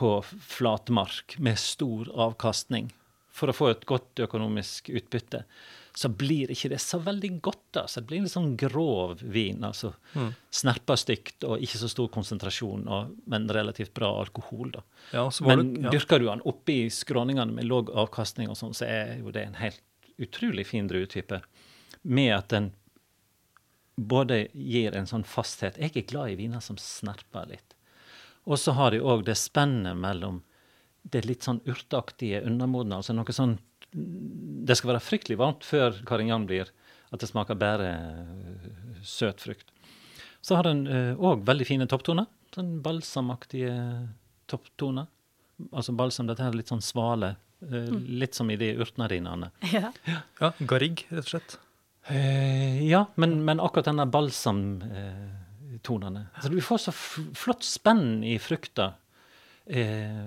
på 0.00 0.14
flatmark 0.24 1.36
med 1.44 1.60
stor 1.60 2.08
avkastning, 2.30 2.88
for 3.32 3.52
å 3.52 3.56
få 3.56 3.68
et 3.74 3.84
godt 3.88 4.24
økonomisk 4.24 4.88
utbytte, 4.88 5.44
så 5.94 6.08
blir 6.08 6.48
ikke 6.52 6.70
det 6.72 6.78
så 6.80 6.98
veldig 7.04 7.40
godt. 7.44 7.62
da. 7.72 7.82
Så 7.86 8.00
Det 8.00 8.06
blir 8.08 8.22
litt 8.22 8.32
sånn 8.32 8.56
grov 8.56 9.20
vin. 9.22 9.62
altså 9.64 9.92
Mm. 10.14 10.34
Snerpa 10.50 10.96
stygt 10.96 11.44
og 11.44 11.60
ikke 11.60 11.78
så 11.78 11.88
stor 11.88 12.08
konsentrasjon, 12.08 12.86
og, 12.88 13.16
men 13.26 13.48
relativt 13.48 13.92
bra 13.94 14.08
alkohol. 14.20 14.70
da. 14.72 14.82
Ja, 15.12 15.30
så 15.30 15.44
var 15.44 15.56
Men 15.56 15.74
det, 15.74 15.82
ja. 15.82 15.90
dyrker 15.90 16.18
du 16.18 16.26
den 16.26 16.40
oppi 16.44 16.88
skråningene 16.90 17.52
med 17.52 17.64
låg 17.64 17.90
avkastning, 17.90 18.48
og 18.48 18.56
sånn, 18.56 18.74
så 18.74 18.86
er 18.86 19.18
jo 19.20 19.30
det 19.30 19.46
en 19.46 19.54
helt 19.54 19.82
utrolig 20.18 20.66
fin 20.66 20.88
druetype. 20.88 21.42
Med 22.04 22.34
at 22.36 22.48
den 22.48 22.72
både 23.96 24.48
gir 24.54 24.94
en 24.96 25.06
sånn 25.06 25.24
fasthet 25.24 25.76
Jeg 25.78 25.92
er 25.96 26.06
glad 26.08 26.30
i 26.32 26.36
viner 26.36 26.60
som 26.64 26.76
snerper 26.80 27.46
litt. 27.50 27.74
Og 28.46 28.58
så 28.58 28.72
har 28.72 28.90
de 28.90 28.98
òg 29.00 29.24
det 29.24 29.36
spennet 29.38 29.96
mellom 29.96 30.42
det 31.04 31.24
litt 31.26 31.42
sånn 31.42 31.60
urteaktige 31.66 32.42
undermodne. 32.46 32.96
Altså 32.96 33.14
noe 33.14 33.32
sånn 33.34 33.58
Det 33.92 34.76
skal 34.78 34.94
være 34.94 35.04
fryktelig 35.04 35.36
varmt 35.40 35.66
før 35.68 35.98
karingan 36.08 36.46
blir 36.48 36.70
at 37.12 37.20
det 37.20 37.28
smaker 37.28 37.58
bare 37.60 37.88
øh, 37.92 39.00
søt 39.04 39.42
frukt. 39.44 39.68
Så 40.42 40.56
har 40.56 40.64
den 40.66 40.86
òg 41.20 41.42
veldig 41.46 41.66
fine 41.68 41.86
topptoner. 41.90 42.26
Sånn 42.54 42.78
balsamaktige 42.84 43.74
topptoner. 44.50 45.06
Altså 45.72 45.92
balsam, 45.94 46.26
dette 46.26 46.42
her 46.42 46.50
er 46.54 46.58
litt 46.58 46.72
sånn 46.72 46.82
svale. 46.82 47.34
eh, 47.62 47.90
Litt 48.08 48.34
som 48.34 48.48
i 48.50 48.56
de 48.58 48.72
urtene 48.82 49.06
dine, 49.12 49.36
Ja. 49.72 49.92
ja, 50.40 50.50
Garrig, 50.66 51.04
rett 51.12 51.22
og 51.26 51.30
slett. 51.34 51.58
Eh, 52.10 52.80
ja, 52.88 53.04
men, 53.14 53.44
men 53.46 53.60
akkurat 53.62 53.86
denne 53.92 54.08
tonene. 55.86 56.24
Så 56.42 56.48
du 56.50 56.58
får 56.64 56.78
så 56.88 56.90
f 56.96 57.20
flott 57.38 57.62
spenn 57.62 58.24
i 58.26 58.34
frukta 58.42 58.94
eh, 59.66 60.26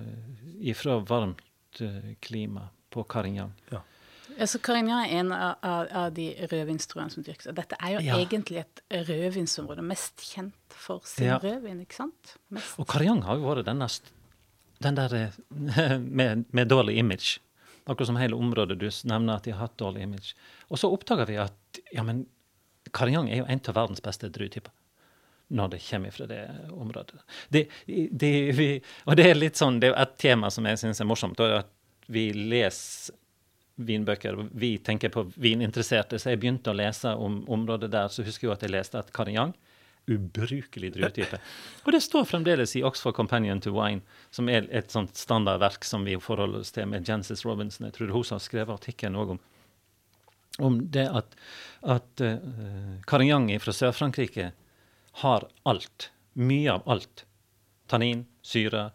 ifra 0.71 1.01
varmt 1.03 1.81
eh, 1.83 2.13
klima 2.23 2.69
på 2.95 3.03
Carignan. 3.11 3.53
Ja. 3.71 3.83
Ja, 4.35 4.47
så 4.49 4.59
Carignan 4.59 5.05
er 5.05 5.13
en 5.19 5.29
av, 5.31 5.53
av, 5.63 5.87
av 5.95 6.07
de 6.15 6.25
rødvinstruene 6.51 7.13
som 7.13 7.23
dyrkes. 7.23 7.47
Og 7.51 7.55
dette 7.55 7.77
er 7.79 7.93
jo 7.93 7.99
Ja. 8.03 8.17
egentlig 8.19 8.63
et 8.63 8.81
rødvinsområde, 9.07 9.83
mest 9.85 10.23
kjent 10.25 10.75
for 10.75 11.05
sin 11.07 11.27
Ja. 11.29 11.37
rødvin, 11.39 11.79
ikke 11.85 11.95
sant? 11.95 12.33
Mest. 12.51 12.75
Og 12.81 12.87
Carignan 12.89 13.21
har 13.27 13.37
jo 13.39 13.45
vært 13.47 13.65
denne 13.69 13.87
den 14.83 14.95
der 14.97 15.13
eh, 15.15 15.97
med, 15.99 16.45
med 16.51 16.67
dårlig 16.67 16.97
image. 16.99 17.39
Akkurat 17.87 18.07
som 18.09 18.17
hele 18.19 18.35
området 18.35 18.79
du 18.81 18.89
nevner 19.07 19.37
at 19.37 19.45
de 19.45 19.53
har 19.53 19.67
hatt 19.67 19.77
dårlig 19.77 20.01
image. 20.03 20.33
Og 20.69 20.81
så 20.81 20.89
oppdager 20.91 21.29
vi 21.29 21.37
at 21.37 21.79
ja, 21.93 22.03
men 22.03 22.25
Carignan 22.91 23.29
er 23.29 23.37
jo 23.43 23.45
en 23.47 23.61
av 23.69 23.75
verdens 23.77 24.01
beste 24.03 24.29
druetyper. 24.29 24.71
Når 25.53 25.69
det 25.75 25.79
kommer 25.85 26.11
fra 26.11 26.25
det 26.25 26.41
området. 26.73 27.19
Det, 27.53 27.67
det, 28.11 28.33
vi, 28.57 28.67
og 29.05 29.15
det 29.15 29.27
er 29.29 29.37
litt 29.37 29.55
sånn, 29.61 29.77
det 29.79 29.91
er 29.93 29.99
et 30.01 30.15
tema 30.17 30.49
som 30.49 30.65
jeg 30.65 30.79
syns 30.81 30.99
er 31.01 31.05
morsomt. 31.05 31.39
og 31.39 31.59
at 31.59 31.69
vi 32.07 32.29
leser 32.33 33.15
vinbøker. 33.75 34.37
Vi 34.55 34.77
tenker 34.77 35.11
på 35.11 35.25
vininteresserte. 35.35 36.19
Så 36.19 36.31
jeg 36.31 36.39
begynte 36.39 36.71
å 36.71 36.77
lese 36.77 37.11
om 37.19 37.41
området 37.51 37.89
der, 37.91 38.07
så 38.07 38.23
husker 38.23 38.47
jeg 38.47 38.55
at 38.55 38.63
jeg 38.63 38.71
leste 38.71 39.01
at 39.01 39.11
Carignan 39.15 39.51
ubrukelig 40.05 40.91
druetype. 40.93 41.39
Og 41.83 41.91
det 41.95 42.01
står 42.05 42.27
fremdeles 42.29 42.75
i 42.77 42.83
Oxford 42.85 43.15
Companion 43.17 43.61
to 43.61 43.73
Wine, 43.73 44.03
som 44.31 44.49
er 44.49 44.67
et 44.69 44.93
sånt 44.93 45.17
standardverk 45.17 45.85
som 45.85 46.05
vi 46.05 46.17
forholder 46.21 46.61
oss 46.61 46.73
til 46.75 46.87
med 46.91 47.09
Jancis 47.09 47.45
Robinson. 47.45 47.87
Jeg 47.87 47.97
tror 47.97 48.13
hun 48.13 48.25
har 48.29 48.43
skrevet 48.43 48.75
artikkelen 48.75 49.17
òg 49.21 49.35
om, 49.35 49.39
om 50.69 50.77
det 50.93 51.07
at, 51.09 51.33
at 51.81 52.21
uh, 52.21 52.37
Carignan 53.09 53.49
fra 53.59 53.73
Sør-Frankrike 53.73 54.51
har 55.25 55.47
alt. 55.65 56.11
Mye 56.33 56.77
av 56.77 56.85
alt. 56.85 57.25
Tannin, 57.89 58.25
syre, 58.45 58.91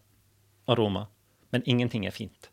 aroma. 0.70 1.08
Men 1.50 1.66
ingenting 1.66 2.06
er 2.06 2.14
fint. 2.14 2.50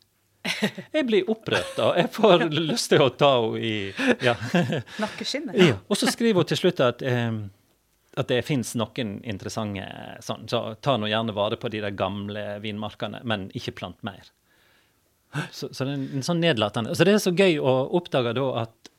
Jeg 0.95 1.05
blir 1.07 1.29
opprørt 1.31 1.79
og 1.83 1.97
Jeg 1.99 2.09
får 2.15 2.47
lyst 2.53 2.91
til 2.93 3.03
å 3.03 3.09
ta 3.13 3.31
henne 3.41 3.61
i 3.61 3.75
ja. 4.25 4.35
Nakkeskinnet. 5.03 5.59
Ja. 5.59 5.77
Og 5.87 5.99
så 5.99 6.09
skriver 6.11 6.43
hun 6.43 6.49
til 6.49 6.61
slutt 6.61 6.81
at, 6.83 7.03
um, 7.03 7.43
at 8.17 8.31
det 8.31 8.41
fins 8.47 8.73
noen 8.79 9.17
interessante 9.27 9.85
sånn, 10.25 10.47
så 10.49 10.63
ta 10.81 10.97
nå 10.97 11.09
gjerne 11.11 11.35
vare 11.37 11.59
på 11.59 11.71
de 11.73 11.83
der 11.85 11.95
gamle 11.97 12.57
vinmarkene, 12.63 13.23
men 13.27 13.49
ikke 13.57 13.75
plant 13.77 14.01
mer. 14.07 14.31
Så, 15.51 15.69
så 15.73 15.85
det 15.85 15.91
er 15.91 16.03
en, 16.17 16.23
sånn 16.23 16.39
nedlatende 16.39 16.93
Så 16.95 17.03
det 17.03 17.11
er 17.13 17.19
så 17.21 17.33
gøy 17.35 17.57
å 17.59 17.73
oppdage 17.99 18.31
da 18.37 18.45
at 18.63 18.91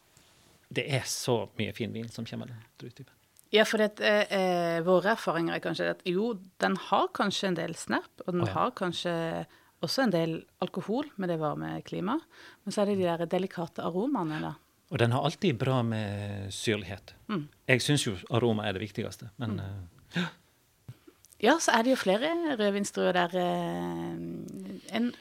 det 0.68 0.84
er 0.98 1.06
så 1.08 1.46
mye 1.56 1.72
fin 1.72 1.94
vin 1.94 2.10
som 2.12 2.26
kommer 2.28 2.50
av 2.52 2.66
druetypen. 2.80 3.14
Ja, 3.50 3.64
for 3.64 3.80
det, 3.80 4.04
eh, 4.04 4.28
eh, 4.36 4.80
våre 4.84 5.14
erfaringer 5.14 5.56
er 5.56 5.62
kanskje 5.64 5.86
at 5.94 6.02
jo, 6.04 6.34
den 6.60 6.76
har 6.90 7.08
kanskje 7.16 7.48
en 7.48 7.56
del 7.56 7.72
snerp, 7.80 8.10
og 8.26 8.34
den 8.34 8.44
oh, 8.44 8.50
ja. 8.50 8.56
har 8.58 8.74
kanskje 8.76 9.14
også 9.84 10.04
en 10.04 10.14
del 10.14 10.38
alkohol 10.64 11.10
med 11.16 11.30
det 11.30 11.38
varme 11.40 11.76
klimaet. 11.86 12.24
Men 12.64 12.74
så 12.74 12.82
er 12.82 12.90
det 12.90 12.98
de 13.00 13.06
der 13.06 13.30
delikate 13.30 13.84
aromaene, 13.86 14.40
da. 14.42 14.54
Og 14.88 15.00
den 15.02 15.12
har 15.12 15.24
alltid 15.24 15.58
bra 15.60 15.82
med 15.84 16.48
syrlighet. 16.54 17.12
Mm. 17.28 17.44
Jeg 17.68 17.84
syns 17.84 18.06
jo 18.06 18.14
aroma 18.32 18.64
er 18.64 18.78
det 18.78 18.86
viktigste, 18.86 19.30
men 19.40 19.60
eh, 19.60 20.28
Ja, 21.44 21.58
så 21.60 21.76
er 21.76 21.84
det 21.84 21.92
jo 21.92 22.00
flere 22.00 22.32
rødvinsdruer 22.58 23.14
der 23.14 23.36
uh, 23.36 24.16
en, 24.96 25.12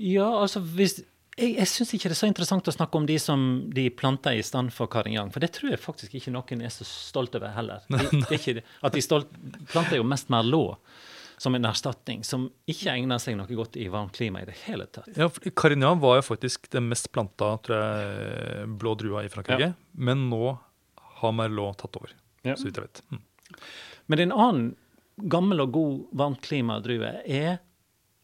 Ja, 0.00 0.26
altså 0.40 0.62
hvis 0.64 1.02
Jeg, 1.36 1.52
jeg 1.58 1.68
syns 1.68 1.92
ikke 1.94 2.08
det 2.08 2.16
er 2.16 2.20
så 2.22 2.30
interessant 2.30 2.68
å 2.68 2.74
snakke 2.74 2.98
om 2.98 3.04
de 3.06 3.18
som 3.20 3.44
de 3.72 3.86
planter 3.92 4.34
i 4.36 4.42
stand 4.44 4.72
for 4.76 4.90
Carignan, 4.92 5.30
for 5.32 5.40
det 5.40 5.52
tror 5.56 5.70
jeg 5.72 5.80
faktisk 5.80 6.16
ikke 6.16 6.32
noen 6.32 6.64
er 6.64 6.72
så 6.72 6.84
stolt 6.84 7.36
over 7.38 7.52
heller. 7.54 7.84
De, 8.28 8.60
at 8.60 8.96
de 8.96 9.04
stolt, 9.04 9.30
planter 9.70 10.00
jo 10.00 10.04
mest 10.04 10.28
merlot 10.32 10.80
som 11.40 11.54
en 11.56 11.64
erstatning, 11.64 12.20
som 12.26 12.42
ikke 12.68 12.90
egner 12.92 13.20
seg 13.22 13.38
noe 13.38 13.48
godt 13.56 13.78
i 13.80 13.86
varmt 13.88 14.12
klima 14.12 14.42
i 14.42 14.48
det 14.48 14.58
hele 14.66 14.84
tatt. 14.92 15.08
Ja, 15.16 15.30
for 15.32 15.40
Carignan 15.56 16.00
var 16.02 16.18
jo 16.18 16.26
faktisk 16.26 16.68
den 16.74 16.90
mest 16.90 17.08
planta 17.14 17.54
tror 17.64 17.78
jeg, 17.80 18.66
blå 18.82 18.92
drua 19.00 19.22
i 19.24 19.30
Frankrike. 19.32 19.70
Men 19.96 20.26
nå 20.28 20.50
har 21.22 21.32
Merlot 21.36 21.80
tatt 21.80 21.96
over, 21.96 22.12
Ja. 22.44 22.54
så 22.60 22.68
vidt 22.68 22.76
jeg 22.76 22.84
vet. 22.90 23.00
Mm. 23.10 23.22
Men 24.12 24.18
en 24.26 24.32
annen 24.36 24.68
gammel 25.32 25.60
og 25.64 25.72
god 25.72 25.96
varmt 26.12 26.42
klima-drue 26.44 27.14
er 27.24 27.58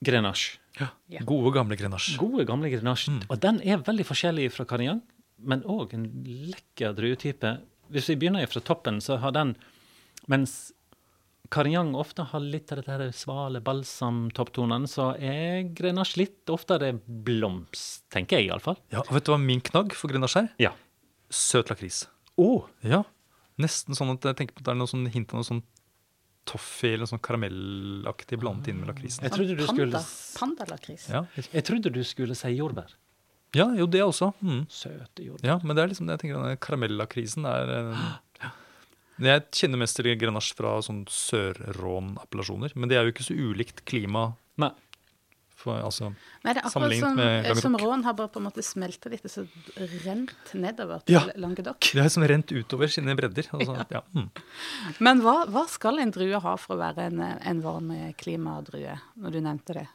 Grenache. 0.05 0.59
Ja. 0.79 0.91
Ja. 1.09 1.25
Gode, 1.25 1.55
gamle 1.57 1.77
Grenache. 1.81 2.19
Gode, 2.21 2.45
gamle 2.45 2.69
Grenache. 2.69 3.11
Mm. 3.17 3.23
Og 3.31 3.41
den 3.41 3.63
er 3.65 3.81
veldig 3.81 4.05
forskjellig 4.05 4.51
fra 4.53 4.69
Carignan, 4.69 5.01
men 5.41 5.63
òg 5.65 5.95
en 5.97 6.05
lekker 6.53 6.93
druetype. 6.97 7.57
Hvis 7.93 8.11
vi 8.13 8.17
begynner 8.21 8.45
fra 8.51 8.61
toppen, 8.61 9.01
så 9.01 9.17
har 9.25 9.33
den 9.33 9.57
Mens 10.27 10.73
Carignan 11.51 11.95
ofte 11.95 12.25
har 12.31 12.41
litt 12.43 12.73
av 12.73 12.81
dette 12.83 13.13
svale 13.15 13.61
balsam-topptonene, 13.65 14.89
så 14.91 15.13
er 15.19 15.63
Grenache 15.77 16.19
litt 16.21 16.51
oftere 16.53 16.93
blomst, 17.07 18.05
tenker 18.11 18.39
jeg 18.41 18.49
iallfall. 18.51 18.77
Ja, 18.93 19.01
og 19.05 19.13
vet 19.15 19.25
du 19.29 19.33
hva 19.33 19.39
min 19.43 19.61
knagg 19.61 19.95
for 19.95 20.09
Grenache 20.13 20.45
er? 20.45 20.49
Ja. 20.59 20.73
Søt 21.31 21.71
lakris. 21.73 22.07
Oh, 22.39 22.67
Ja. 22.83 23.05
Nesten 23.59 23.97
sånn 23.97 24.11
at 24.13 24.21
jeg 24.29 24.37
tenker 24.37 24.53
på 24.53 24.61
at 24.61 24.65
det 24.67 24.73
er 24.75 24.77
noe 24.83 24.91
sånn 24.91 25.07
hint 25.09 25.31
av 25.33 25.39
noe 25.41 25.47
sånn 25.49 25.63
toffee 26.47 26.93
eller 26.93 27.09
sånn 27.09 27.23
karamellaktig 27.25 28.37
blandet 28.39 28.69
inn 28.69 28.83
med 28.83 28.91
lakrisen. 28.91 29.23
Jeg 29.25 29.33
trodde 29.33 29.57
du 29.57 29.65
skulle- 29.67 30.03
Pandalakris. 30.37 31.09
Ja. 31.09 31.23
jeg 31.35 31.65
trodde 31.65 31.91
du 31.91 32.03
skulle 32.05 32.35
si 32.37 32.49
jordbær. 32.53 32.93
ja, 33.55 33.73
jo, 33.75 33.87
det 33.87 34.03
også. 34.05 34.35
Mm. 34.43 34.67
Søte 34.69 35.25
jordbær. 35.25 35.45
Ja, 35.49 35.59
men 35.65 35.75
det 35.75 35.83
er 35.85 35.89
liksom 35.89 36.07
det 36.07 36.21
jeg 36.21 36.21
tenker 36.21 36.43
denne 36.43 36.59
karamellakrisen 36.61 37.47
er 37.49 37.71
eh. 37.95 38.03
Jeg 39.19 39.47
kjenner 39.57 39.81
mest 39.81 39.97
til 39.97 40.11
Grenache 40.21 40.55
fra 40.59 40.75
sånn 40.85 41.05
Sør-Rån-appellasjoner, 41.09 42.75
men 42.77 42.91
det 42.91 42.99
er 42.99 43.07
jo 43.09 43.15
ikke 43.15 43.25
så 43.27 43.37
ulikt 43.37 43.85
klima. 43.89 44.35
Nei. 44.61 44.71
For, 45.57 45.79
altså, 45.81 46.11
Nei, 46.45 46.53
det 46.53 46.61
er 46.61 46.67
akkurat 46.67 46.75
Sammenlignet 46.75 47.07
som, 47.07 47.17
med 47.17 47.27
eh, 47.31 47.37
Languedoc. 47.49 47.63
som 47.65 47.77
rån 47.81 48.03
har 48.05 48.15
bare 48.19 48.29
på 48.35 48.41
en 48.43 48.45
måte 48.45 48.63
smelta 48.63 49.09
litt, 49.09 49.25
og 49.25 49.33
så 49.33 49.45
rent 50.05 50.51
nedover 50.55 51.01
til 51.07 51.17
Ja. 51.17 51.23
Languedoc. 51.41 51.81
det 51.97 52.03
er 52.05 52.11
som 52.13 52.27
rent 52.29 52.53
utover 52.53 52.93
sine 52.93 53.15
bredder. 53.17 53.49
Altså, 53.57 53.79
ja. 53.91 54.03
Mm. 54.13 54.29
Men 55.01 55.23
hva, 55.25 55.37
hva 55.49 55.65
skal 55.73 55.99
en 56.05 56.13
drue 56.13 56.43
ha 56.45 56.53
for 56.61 56.77
å 56.77 56.79
være 56.83 57.09
en, 57.09 57.23
en 57.25 57.63
varm 57.65 57.89
klimadrue, 58.21 58.99
når 59.17 59.33
du 59.33 59.41
nevnte 59.41 59.79
det? 59.81 59.87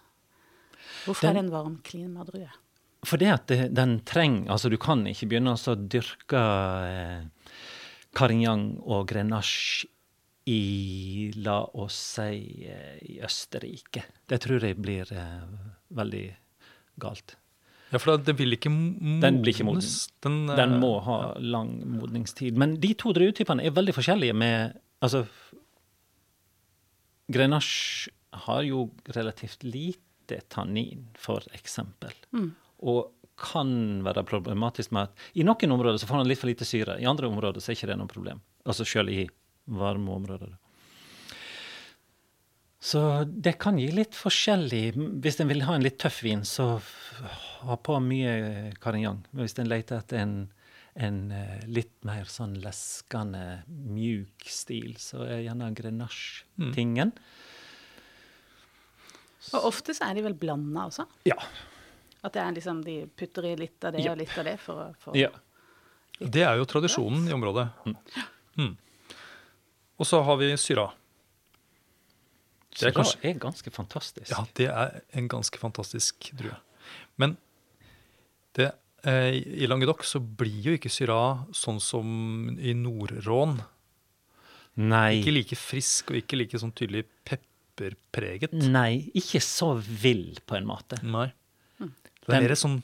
Hvorfor 1.05 1.21
Den- 1.21 1.29
er 1.29 1.33
det 1.37 1.45
en 1.45 1.53
varm 1.53 1.77
klimadrue? 1.85 2.49
For 3.05 3.17
det 3.17 3.29
at 3.33 3.47
det, 3.49 3.73
den 3.73 3.95
trenger 4.05 4.51
Altså, 4.53 4.69
du 4.69 4.77
kan 4.77 4.99
ikke 5.09 5.25
begynne 5.29 5.55
å 5.57 5.75
dyrke 5.89 6.41
eh, 6.41 7.23
Carignan 8.15 8.75
og 8.81 9.07
Grenache 9.11 9.87
i, 10.49 11.31
la 11.35 11.59
oss 11.77 11.97
si, 12.17 12.65
eh, 12.67 12.97
i 13.13 13.19
Østerrike. 13.23 14.03
Det 14.27 14.41
tror 14.41 14.65
jeg 14.65 14.79
blir 14.81 15.11
eh, 15.13 15.45
veldig 15.95 16.25
galt. 17.01 17.37
ja, 17.91 17.99
for 17.99 18.17
den 18.17 18.37
vil 18.37 18.57
ikke 18.57 18.71
modnes. 18.71 19.21
Den 19.21 19.41
blir 19.43 19.53
ikke 19.53 19.67
moden. 19.67 19.87
Den, 20.25 20.37
uh, 20.49 20.55
Den 20.55 20.79
må 20.79 20.93
ha 21.05 21.19
lang 21.37 21.75
modningstid. 21.99 22.57
Men 22.57 22.79
de 22.81 22.93
to 22.95 23.13
druetypene 23.13 23.63
er 23.65 23.75
veldig 23.75 23.97
forskjellige 23.97 24.37
med 24.37 24.79
Altså, 25.01 25.23
Grenache 27.33 28.11
har 28.45 28.61
jo 28.61 28.91
relativt 29.15 29.63
lite 29.63 30.43
tannin, 30.47 31.07
for 31.17 31.41
eksempel. 31.57 32.13
Mm. 32.37 32.51
Og 32.85 33.09
kan 33.41 33.71
være 34.05 34.23
problematisk 34.27 34.93
med 34.95 35.09
at 35.09 35.29
i 35.37 35.45
noen 35.47 35.75
områder 35.75 35.99
så 36.01 36.09
får 36.09 36.21
han 36.21 36.29
litt 36.29 36.41
for 36.41 36.51
lite 36.51 36.67
syre. 36.67 36.99
I 37.01 37.09
andre 37.09 37.29
områder 37.31 37.61
så 37.61 37.71
er 37.71 37.79
ikke 37.79 37.91
det 37.91 37.99
noe 37.99 38.11
problem. 38.11 38.41
Altså 38.65 38.87
selv 38.87 39.13
i 39.13 39.25
varme 39.71 40.13
områder. 40.13 40.53
Så 42.81 43.23
det 43.25 43.59
kan 43.61 43.77
gi 43.77 43.91
litt 43.93 44.17
forskjellig. 44.17 44.95
Hvis 45.21 45.37
en 45.41 45.51
vil 45.51 45.61
ha 45.67 45.75
en 45.77 45.85
litt 45.85 45.99
tøff 46.01 46.23
vin, 46.25 46.41
så 46.47 46.79
ha 47.61 47.77
på 47.77 47.99
mye 48.01 48.71
Carignan. 48.81 49.21
Men 49.29 49.45
Hvis 49.45 49.59
en 49.61 49.69
leter 49.69 50.01
etter 50.01 50.23
en, 50.23 50.33
en 50.97 51.19
eh, 51.37 51.59
litt 51.69 51.93
mer 52.07 52.25
sånn 52.25 52.55
leskende, 52.63 53.61
mjuk 53.69 54.49
stil, 54.49 54.95
så 54.97 55.27
er 55.27 55.43
gjerne 55.45 55.69
Grenache-tingen. 55.77 57.13
Og 59.51 59.69
ofte 59.69 59.93
så 59.97 60.09
er 60.09 60.17
de 60.17 60.25
vel 60.25 60.37
blanda 60.37 60.87
også? 60.89 61.05
Ja. 61.29 61.37
At 62.23 62.33
det 62.33 62.41
er 62.43 62.51
liksom, 62.53 62.83
de 62.85 62.95
putter 63.17 63.45
i 63.49 63.55
litt 63.57 63.83
av 63.83 63.93
det 63.95 64.03
og 64.11 64.17
litt 64.19 64.37
av 64.37 64.45
det 64.45 64.59
for, 64.61 64.73
å- 64.75 64.95
få 65.01 65.15
ja. 65.17 65.29
Det 66.21 66.43
er 66.45 66.57
jo 66.59 66.65
tradisjonen 66.69 67.27
i 67.27 67.33
området. 67.33 67.69
Mm. 68.61 68.75
Og 69.97 70.05
så 70.05 70.19
har 70.23 70.37
vi 70.37 70.51
syra. 70.57 70.91
Det 72.77 72.87
er 72.87 72.93
kanskje- 72.95 73.25
er 73.25 73.39
ganske 73.41 73.71
fantastisk. 73.73 74.29
Ja, 74.29 74.45
det 74.53 74.67
er 74.69 75.01
en 75.17 75.27
ganske 75.27 75.57
fantastisk 75.57 76.29
drue. 76.37 76.55
Men 77.17 77.37
det, 78.53 78.71
eh, 79.03 79.31
i 79.33 79.65
Languedoc 79.67 80.03
så 80.05 80.19
blir 80.21 80.61
jo 80.63 80.77
ikke 80.77 80.89
syra 80.93 81.45
sånn 81.51 81.81
som 81.81 82.49
i 82.59 82.73
Nord-Rån. 82.73 83.59
Nei. 84.77 85.21
Ikke 85.21 85.33
like 85.33 85.55
frisk 85.57 86.11
og 86.11 86.17
ikke 86.21 86.37
like 86.37 86.57
sånn 86.61 86.71
tydelig 86.73 87.05
pepperpreget. 87.25 88.53
Nei, 88.53 89.09
ikke 89.15 89.41
så 89.41 89.73
vill, 89.81 90.37
på 90.45 90.55
en 90.55 90.65
måte. 90.69 91.01
Nei. 91.03 91.31
Det 92.27 92.35
er 92.37 92.43
mer 92.45 92.53
sånn 92.59 92.75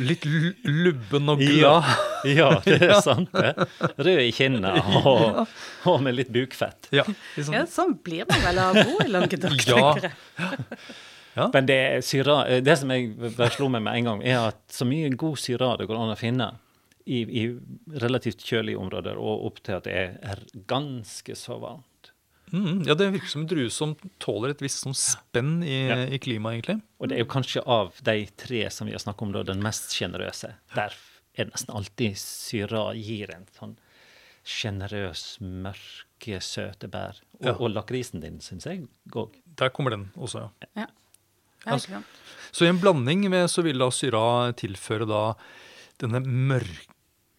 litt 0.00 0.22
lubben 0.64 1.28
og 1.28 1.42
glad. 1.42 1.88
ja, 2.38 2.48
det 2.64 2.78
er 2.86 3.00
sant, 3.04 3.28
det. 3.36 3.66
Rød 3.98 4.22
i 4.24 4.30
kinnene 4.32 4.72
og, 5.02 5.42
og 5.92 5.98
med 6.06 6.16
litt 6.16 6.30
bukfett. 6.32 6.88
Ja, 6.96 7.04
sånn, 7.36 7.52
Ja, 7.58 7.66
sånn 7.68 7.92
blir 8.04 8.24
man 8.30 8.40
vel 8.46 8.62
av 8.62 8.78
å 8.80 8.86
bo 8.88 9.02
i 9.04 9.10
Languedoc, 9.12 9.60
Ja. 9.68 9.82
tenker 9.98 10.08
jeg. 10.08 11.50
Men 11.54 11.68
det, 11.68 11.80
syra, 12.02 12.38
det 12.64 12.74
som 12.80 12.90
jeg 12.90 13.12
slo 13.54 13.68
meg 13.70 13.84
med 13.86 14.00
en 14.00 14.08
gang, 14.08 14.22
er 14.26 14.48
at 14.48 14.58
så 14.74 14.88
mye 14.88 15.12
god 15.14 15.36
syra 15.38 15.74
det 15.78 15.86
går 15.86 16.00
an 16.00 16.10
å 16.16 16.18
finne 16.18 16.48
i, 17.06 17.20
i 17.22 17.44
relativt 18.02 18.42
kjølige 18.44 18.80
områder, 18.80 19.20
og 19.20 19.44
opp 19.46 19.60
til 19.64 19.76
at 19.76 19.86
det 19.86 19.94
er 20.32 20.42
ganske 20.68 21.36
så 21.38 21.60
varmt. 21.62 21.84
Mm, 22.52 22.82
ja, 22.86 22.94
det 22.94 23.10
virker 23.14 23.28
som 23.32 23.42
en 23.42 23.48
drue 23.50 23.70
som 23.70 23.96
tåler 24.18 24.50
et 24.54 24.60
visst 24.64 24.84
sånn 24.84 24.94
spenn 24.96 25.62
i, 25.64 25.88
Ja. 25.88 25.96
i 26.06 26.18
klimaet, 26.18 26.58
egentlig. 26.62 26.82
Og 27.00 27.08
det 27.08 27.16
er 27.18 27.24
jo 27.24 27.30
kanskje 27.32 27.62
av 27.66 27.92
de 28.02 28.26
tre 28.36 28.68
som 28.70 28.86
vi 28.86 28.92
har 28.96 29.00
snakket 29.02 29.22
om, 29.22 29.32
da, 29.32 29.42
den 29.42 29.62
mest 29.62 29.90
sjenerøse. 29.96 30.54
Der 30.74 30.94
er 31.38 31.44
det 31.44 31.52
nesten 31.52 31.74
alltid 31.74 32.16
syra 32.18 32.92
gir 32.98 33.30
en 33.34 33.46
sånn 33.58 33.76
sjenerøs, 34.48 35.38
mørke, 35.44 36.38
søte 36.42 36.88
bær. 36.90 37.18
Og, 37.40 37.46
Ja. 37.46 37.52
og 37.58 37.70
lakrisen 37.74 38.20
din, 38.20 38.38
syns 38.40 38.64
jeg 38.66 38.88
òg. 39.12 39.34
Der 39.56 39.68
kommer 39.70 39.90
den 39.90 40.10
også, 40.16 40.50
ja. 40.76 40.82
Ja. 40.82 40.86
Altså. 41.66 42.02
Så 42.52 42.64
i 42.64 42.68
en 42.68 42.78
blanding 42.80 43.28
med, 43.28 43.48
så 43.50 43.62
vil 43.62 43.78
da 43.78 43.90
syra 43.90 44.52
tilføre 44.56 45.06
da 45.06 45.34
denne 46.00 46.20
mørke 46.24 46.94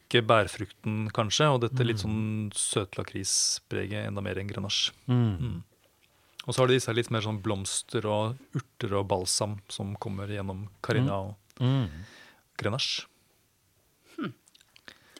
bærfrukten, 0.10 1.12
kanskje, 1.14 1.46
og 1.54 1.62
dette 1.62 1.86
litt 1.86 2.02
sånn 2.02 2.50
søtlakrispreget 2.58 4.08
enda 4.08 4.22
mer 4.26 4.40
enn 4.42 4.48
grenasje. 4.50 4.92
Mm. 5.08 5.62
Og 6.48 6.54
så 6.56 6.62
har 6.64 6.68
de 6.68 6.74
disse 6.80 6.94
litt 6.98 7.12
mer 7.12 7.22
sånn 7.22 7.42
blomster 7.46 8.06
og 8.10 8.38
urter 8.58 8.96
og 8.98 9.08
balsam 9.12 9.60
som 9.70 9.94
kommer 10.02 10.28
gjennom 10.28 10.68
carina 10.82 11.20
og 11.30 11.36
Mm. 11.60 11.90
grenache. 12.58 13.06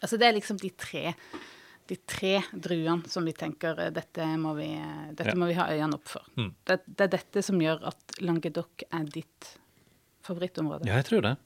Altså, 0.02 0.18
det 0.18 0.28
er 0.30 0.34
liksom 0.38 0.58
de 0.62 0.70
tre, 0.80 1.14
de 1.88 1.96
tre 2.08 2.42
druene 2.54 3.08
som 3.12 3.26
vi 3.26 3.34
tenker 3.34 3.78
eh, 3.84 3.90
dette 3.92 4.24
må 4.40 4.54
vi, 4.56 4.70
eh, 4.80 5.10
dette 5.12 5.34
Ja. 5.34 5.36
må 5.36 5.48
vi 5.48 5.54
ha 5.58 5.66
øynene 5.68 5.96
opp 5.96 6.08
for. 6.08 6.22
Mm. 6.38 6.54
Det, 6.66 6.78
det 6.88 7.02
er 7.02 7.08
dette 7.18 7.44
som 7.44 7.60
gjør 7.60 7.84
at 7.86 8.16
Languedoc 8.22 8.86
er 8.90 9.04
ditt 9.04 9.58
favorittområde. 10.24 10.88
Ja, 10.88 10.96
jeg 11.02 11.06
tror 11.10 11.22
det. 11.22 11.38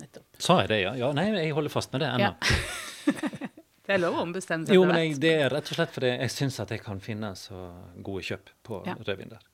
Nettopp. 0.00 0.24
Sa 0.42 0.58
jeg 0.62 0.68
det, 0.74 0.80
ja? 0.84 0.94
ja? 1.00 1.12
Nei, 1.16 1.28
jeg 1.38 1.54
holder 1.56 1.72
fast 1.72 1.92
med 1.94 2.02
det 2.04 2.08
ennå. 2.14 2.32
Ja. 2.32 3.12
Det 3.86 3.94
er 3.94 4.00
lov 4.02 4.16
å 4.18 4.22
ombestemme 4.24 4.66
seg 4.66 4.74
Jo, 4.74 4.82
men 4.82 4.96
jeg, 4.98 5.12
det 5.22 5.30
er 5.44 5.52
rett 5.52 5.68
og 5.70 5.76
slett 5.76 5.92
fordi 5.94 6.08
jeg 6.10 6.30
syns 6.34 6.56
at 6.58 6.72
jeg 6.74 6.80
kan 6.82 6.98
finne 6.98 7.28
så 7.38 7.54
gode 8.02 8.24
kjøp 8.26 8.48
på 8.66 8.80
Ja. 8.82 8.96
rødvin 8.98 9.30
der. 9.30 9.44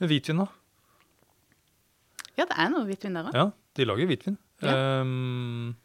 Men 0.00 0.10
Hvitvin, 0.10 0.40
da? 0.42 0.46
Ja, 2.36 2.44
det 2.50 2.56
er 2.58 2.72
noe 2.72 2.82
hvitvin 2.88 3.14
der 3.16 3.28
òg. 3.30 3.36
Ja, 3.38 3.44
de 3.78 3.86
lager 3.86 4.08
hvitvin. 4.10 4.34
Ja. 4.66 4.74
Um, 5.04 5.76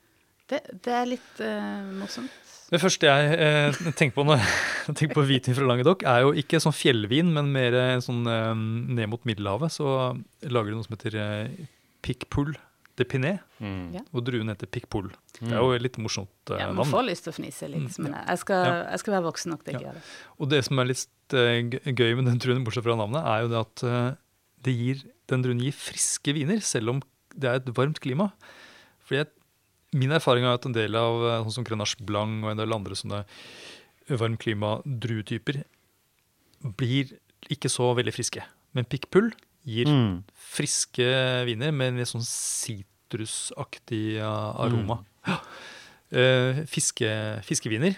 Det, 0.50 0.64
det 0.84 0.96
er 1.04 1.06
litt 1.08 1.38
uh, 1.40 1.86
morsomt. 2.02 2.34
det 2.74 2.82
første 2.82 3.08
jeg 3.08 3.38
eh, 3.46 3.78
tenker 3.94 4.16
på 4.18 4.26
når 4.28 4.42
jeg 4.90 4.96
tenker 4.98 5.16
på 5.22 5.28
hvitvin 5.30 5.56
fra 5.56 5.70
Languedoc, 5.70 6.02
er 6.04 6.26
jo 6.26 6.34
ikke 6.42 6.60
sånn 6.66 6.76
fjellvin, 6.76 7.30
men 7.38 7.54
mer 7.54 7.78
sånn 8.04 8.26
eh, 8.26 8.52
ned 8.98 9.14
mot 9.14 9.22
Middelhavet. 9.30 9.72
Så 9.78 9.86
lager 10.50 10.74
de 10.74 10.80
noe 10.82 10.90
som 10.90 10.98
heter 10.98 11.16
eh, 11.22 11.70
Picpoul 12.02 12.58
de 12.98 13.06
Pinet, 13.06 13.40
Mm. 13.62 13.94
Ja. 13.94 14.02
og 14.14 14.24
druen 14.26 14.48
heter 14.50 14.66
Picpoul. 14.68 15.12
Det 15.40 15.52
er 15.52 15.58
jo 15.62 15.72
et 15.74 15.82
litt 15.82 15.98
morsomt 15.98 16.30
navn. 16.50 16.60
Ja, 16.60 16.68
man 16.74 16.76
navn. 16.82 16.92
får 16.92 17.06
lyst 17.10 17.24
til 17.24 17.32
å 17.34 17.36
fnise 17.38 17.70
litt, 17.70 17.98
Mm, 18.00 18.04
men 18.10 18.14
jeg 18.28 18.38
skal, 18.40 18.66
Ja. 18.66 18.90
jeg 18.92 19.00
skal 19.00 19.14
være 19.14 19.32
voksen 19.32 19.50
nok 19.52 19.64
til 19.64 19.76
å 19.76 19.82
gjøre 19.82 19.94
det. 19.94 20.02
Og 20.40 20.50
det 20.50 20.64
som 20.66 20.80
er 20.80 20.86
litt 20.86 21.08
uh, 21.34 21.62
gøy 21.94 22.16
med 22.16 22.26
den 22.26 22.40
druen, 22.40 22.64
bortsett 22.66 22.84
fra 22.84 22.96
navnet, 22.96 23.24
er 23.24 23.42
jo 23.44 23.48
det 23.50 23.60
at 23.60 23.84
uh, 23.84 24.16
det 24.64 24.74
gir, 24.76 25.04
den 25.28 25.42
druen 25.44 25.60
gir 25.62 25.72
friske 25.72 26.34
viner, 26.34 26.60
selv 26.62 26.90
om 26.90 27.02
det 27.38 27.48
er 27.48 27.56
et 27.56 27.66
varmt 27.74 28.00
klima. 28.00 28.32
Fordi 29.06 29.18
jeg, 29.24 29.28
min 29.94 30.10
erfaring 30.12 30.44
er 30.44 30.54
at 30.56 30.66
en 30.66 30.74
del 30.74 30.96
av 30.96 31.46
sånn 31.46 31.52
som 31.54 31.64
Grenache 31.64 31.98
Blanc 32.04 32.44
og 32.44 32.52
en 32.52 32.58
del 32.58 32.74
andre 32.74 32.94
sånne 32.96 33.26
varmklima-druetyper 34.10 35.64
blir 36.78 37.16
ikke 37.52 37.70
så 37.72 37.94
veldig 37.98 38.14
friske. 38.14 38.44
Men 38.74 38.86
Picpoul 38.86 39.32
gir 39.66 39.86
Mm. 39.88 40.24
friske 40.34 41.06
viner 41.46 41.72
med 41.72 41.88
en 41.94 41.98
litt 42.02 42.08
sånn 42.10 42.26
sitrusaktig 43.12 44.20
aroma. 44.22 45.04
aroma. 45.26 45.40
Eh, 46.12 46.64
fiske, 46.68 47.08
fiskeviner. 47.48 47.96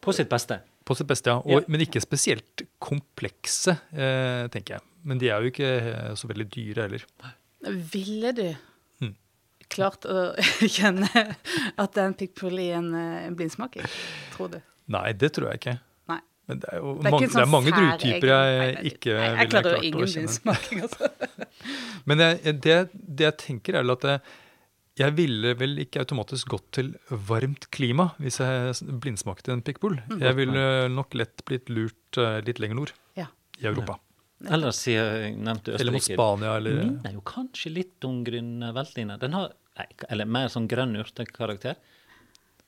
På 0.00 0.12
sitt 0.14 0.28
beste. 0.30 0.60
På 0.86 0.94
sitt 0.94 1.06
beste, 1.08 1.30
ja. 1.32 1.38
Og, 1.42 1.50
yeah. 1.50 1.64
Men 1.68 1.80
ikke 1.82 2.00
spesielt 2.04 2.62
komplekse, 2.78 3.74
eh, 3.92 4.46
tenker 4.54 4.76
jeg. 4.76 4.82
Men 5.04 5.18
de 5.18 5.28
er 5.30 5.40
jo 5.42 5.50
ikke 5.50 5.70
eh, 5.80 6.14
så 6.14 6.28
veldig 6.30 6.46
dyre 6.50 6.82
heller. 6.86 7.04
Ville 7.92 8.32
du 8.32 8.56
Mm. 9.02 9.14
klart 9.68 10.04
å 10.06 10.36
kjenne 10.76 11.08
at 11.78 11.92
det 11.92 12.02
er 12.02 12.06
en 12.06 12.14
pikkpull 12.14 12.58
i 12.62 12.70
en, 12.72 12.94
en 12.94 13.34
blindsmaking, 13.34 13.82
tror 14.36 14.48
du? 14.52 14.60
Nei, 14.88 15.12
det 15.12 15.32
tror 15.34 15.50
jeg 15.50 15.58
ikke. 15.60 15.80
Men 16.46 16.60
det 16.62 16.68
er 16.72 16.78
jo 16.78 16.90
Det 16.94 17.08
er 17.08 17.14
mange, 17.14 17.26
en 17.26 17.26
det 17.26 17.36
er 17.36 17.42
sånn 17.42 17.52
mange 17.52 17.72
druetyper 17.74 18.30
jeg 18.30 18.92
ikke 18.92 19.14
ville 19.16 19.20
klart 19.20 19.26
å 19.26 19.26
kjenne. 19.26 19.38
Jeg 19.42 19.50
klarer 19.52 19.70
jo 19.76 19.86
ingen 19.90 20.10
kjenne. 20.12 20.12
blindsmaking, 20.16 20.82
altså. 20.86 21.08
Men 22.08 22.22
jeg, 22.22 22.56
det, 22.62 22.76
det 22.94 23.26
jeg 23.26 23.36
tenker, 23.42 23.78
er 23.80 23.92
at 23.96 24.06
jeg, 24.12 24.20
jeg 25.02 25.16
ville 25.18 25.54
vel 25.58 25.74
ikke 25.82 26.04
automatisk 26.06 26.52
gått 26.54 26.68
til 26.78 26.92
varmt 27.10 27.66
klima 27.74 28.12
hvis 28.22 28.38
jeg 28.44 28.94
blindsmakte 29.02 29.56
en 29.56 29.64
pikkbull. 29.66 29.98
Mm. 30.06 30.22
Jeg 30.22 30.38
ville 30.38 30.64
nok 30.94 31.18
lett 31.18 31.42
blitt 31.50 31.72
lurt 31.72 32.20
eh, 32.22 32.38
litt 32.46 32.62
lenger 32.62 32.78
nord 32.78 32.94
Ja. 33.18 33.26
i 33.58 33.66
Europa. 33.72 33.98
Eller 34.46 34.70
siden 34.76 35.12
jeg 35.26 35.36
nevnte 35.40 35.74
Eller 35.80 35.94
mot 35.96 36.04
Spania, 36.04 36.56
eller 36.60 36.82
Minner 36.84 37.14
jo 37.16 37.22
kanskje 37.26 37.72
litt 37.72 38.04
om 38.04 38.20
grønn. 38.24 38.60
Den 38.60 39.32
har 39.34 39.54
nei, 39.80 39.86
Eller 40.12 40.28
mer 40.28 40.50
sånn 40.52 40.68
grønn 40.68 40.92
urtekarakter. 41.00 41.78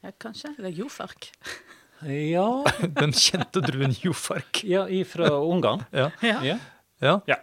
Ja, 0.02 0.12
kanskje. 0.18 0.54
Eller 0.58 0.74
jofark. 0.74 1.30
Ja, 2.06 2.64
den 3.00 3.12
kjente 3.12 3.62
druen 3.64 3.94
Jofark. 4.02 4.62
ja 4.64 4.86
fra 5.08 5.30
Ungarn. 5.38 5.84
Ja. 5.90 6.10
Ja. 6.22 6.58
Ja. 6.98 7.20
ja. 7.26 7.36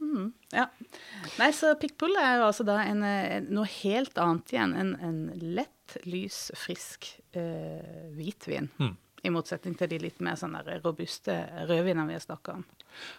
Mm, 0.00 0.32
ja. 0.52 0.66
Nei, 1.38 1.52
så 1.52 1.72
pikkpull 1.80 2.16
er 2.20 2.40
jo 2.40 2.46
altså 2.50 2.66
da 2.66 2.80
en, 2.84 3.02
en, 3.02 3.48
noe 3.54 3.66
helt 3.80 4.18
annet 4.20 4.52
igjen. 4.54 4.74
En, 4.76 4.92
en 5.02 5.18
lett, 5.56 5.96
lys, 6.04 6.50
frisk 6.58 7.08
eh, 7.36 8.06
hvitvin. 8.16 8.70
Mm. 8.78 8.94
I 9.26 9.32
motsetning 9.32 9.74
til 9.78 9.90
de 9.90 9.98
litt 10.04 10.20
mer 10.22 10.36
sånn 10.38 10.54
der 10.58 10.82
robuste 10.84 11.34
rødvinene 11.66 12.06
vi 12.10 12.18
har 12.18 12.22
snakka 12.22 12.58
om. 12.60 12.66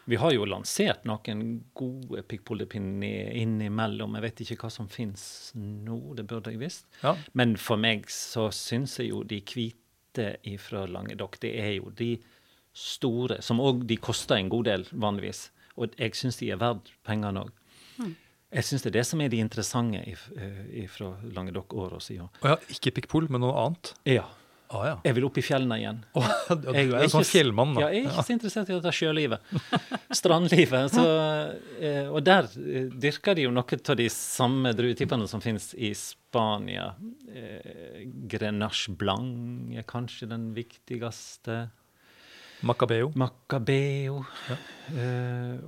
Vi 0.10 0.18
har 0.18 0.32
jo 0.34 0.46
lansert 0.48 1.04
noen 1.06 1.42
gode 1.78 2.24
pikkpollepinner 2.30 3.34
innimellom. 3.38 4.16
Jeg 4.18 4.26
vet 4.26 4.46
ikke 4.46 4.62
hva 4.64 4.72
som 4.74 4.88
fins 4.90 5.52
nå, 5.58 6.00
det 6.18 6.26
burde 6.30 6.54
jeg 6.54 6.62
visst. 6.62 6.88
Ja. 7.04 7.18
Men 7.38 7.58
for 7.62 7.82
meg 7.82 8.08
så 8.14 8.48
syns 8.56 8.98
jeg 9.02 9.12
jo 9.12 9.26
de 9.28 9.42
hvite 9.44 9.87
fra 10.62 10.86
Languedoc, 10.90 11.40
det 11.44 11.54
er 11.60 11.76
jo 11.78 11.92
de 11.98 12.16
store, 12.78 13.42
som 13.42 13.62
òg 13.64 13.86
de 13.90 13.98
koster 13.98 14.38
en 14.38 14.52
god 14.54 14.68
del 14.70 14.86
vanligvis. 14.92 15.48
Og 15.78 15.94
jeg 15.98 16.18
syns 16.18 16.40
de 16.42 16.52
er 16.54 16.62
verdt 16.62 16.92
pengene 17.06 17.46
òg. 17.46 17.54
Jeg 18.48 18.64
syns 18.64 18.86
det 18.86 18.94
er 18.94 19.00
det 19.02 19.08
som 19.10 19.22
er 19.22 19.32
de 19.32 19.42
interessante 19.44 20.00
eh, 20.08 20.86
fra 20.92 21.10
Languedoc 21.36 21.74
år 21.76 21.98
siden. 22.00 22.30
Og 22.42 22.52
ja, 22.54 22.56
ikke 22.72 22.94
pikkpol, 22.96 23.28
men 23.34 23.44
noe 23.44 23.58
annet. 23.60 23.92
Ja. 24.08 24.24
Ah, 24.68 24.84
ja. 24.84 24.96
Jeg 25.08 25.16
vil 25.16 25.26
opp 25.28 25.38
i 25.40 25.44
fjellene 25.46 25.78
igjen. 25.80 26.00
Oh, 26.18 26.28
du 26.60 26.68
er 26.74 26.98
en 27.00 27.12
sånn 27.12 27.26
fjellmann, 27.28 27.72
da. 27.78 27.86
Ja, 27.86 27.92
jeg 27.96 28.04
er 28.04 28.10
ikke 28.12 28.26
så 28.28 28.36
interessert 28.36 28.72
i 28.72 28.76
dette 28.76 28.94
sjølivet. 28.96 29.54
Strandlivet. 30.20 30.92
Så, 30.92 31.06
eh, 31.80 32.10
og 32.12 32.20
der 32.28 32.50
eh, 32.60 32.90
dyrker 32.92 33.38
de 33.38 33.48
jo 33.48 33.54
noen 33.56 33.84
av 33.94 34.00
de 34.02 34.10
samme 34.12 34.74
druetypene 34.76 35.30
som 35.32 35.44
finnes 35.44 35.70
i 35.80 35.94
Spania. 35.96 36.90
Eh, 37.32 38.04
Grenache 38.28 38.92
Blanc 39.00 39.72
er 39.80 39.88
kanskje 39.88 40.28
den 40.34 40.50
viktigste. 40.58 41.68
Macabeo. 42.68 43.14
Macabeo. 43.16 44.24
Ja. 44.50 44.56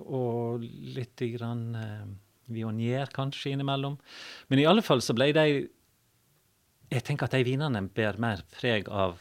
og 0.09 0.63
litt 0.65 1.21
grann 1.35 1.75
Vionier 2.49 3.11
kanskje 3.13 3.53
innimellom. 3.53 3.99
Men 4.49 4.59
i 4.59 4.65
alle 4.65 4.81
fall 4.81 5.03
så 5.05 5.13
ble 5.15 5.29
de 5.37 5.45
Jeg 6.89 7.05
tenker 7.05 7.29
at 7.29 7.35
de 7.37 7.45
vinene 7.45 7.81
bærer 7.93 8.17
mer 8.21 8.41
preg 8.53 8.87
av 8.89 9.19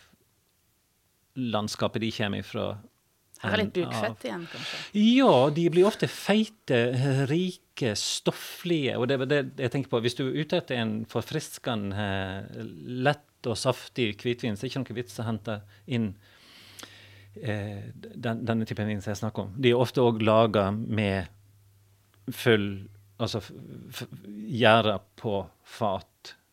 landskapet 1.39 2.03
de 2.03 2.13
kommer 2.15 2.43
ifra. 2.43 2.69
Her 3.39 3.55
er 3.55 3.61
litt 3.61 3.77
bukfett 3.77 4.25
igjen, 4.27 4.47
kanskje. 4.51 4.81
Ja, 4.99 5.35
de 5.55 5.69
blir 5.71 5.87
ofte 5.87 6.09
feite, 6.11 6.81
rike, 7.31 7.93
stofflige. 7.99 8.97
Og 8.99 9.07
det 9.11 9.19
er 9.21 9.31
det 9.31 9.41
jeg 9.63 9.75
tenker 9.75 9.93
på. 9.93 10.01
Hvis 10.03 10.19
du 10.19 10.25
er 10.27 10.41
ute 10.41 10.59
etter 10.59 10.81
en 10.81 10.97
forfriskende, 11.11 12.09
lett 13.07 13.47
og 13.47 13.59
saftig 13.61 14.11
hvitvin, 14.19 14.59
så 14.59 14.67
er 14.67 14.67
det 14.67 14.73
ikke 14.73 14.83
noe 14.83 14.99
vits 14.99 15.23
å 15.23 15.29
hente 15.29 15.61
inn 15.87 16.11
eh, 17.39 17.87
den, 17.95 18.43
denne 18.49 18.67
typen 18.67 18.91
vin 18.91 19.05
som 19.05 19.15
jeg 19.15 19.23
snakker 19.23 19.47
om. 19.47 19.55
De 19.55 19.71
er 19.71 19.87
ofte 19.87 20.03
òg 20.03 20.23
laga 20.25 20.71
med 20.75 21.31
full 22.35 22.89
Altså 23.19 23.41
gjæra 24.47 25.01
på 25.19 25.41
fat. 25.67 26.07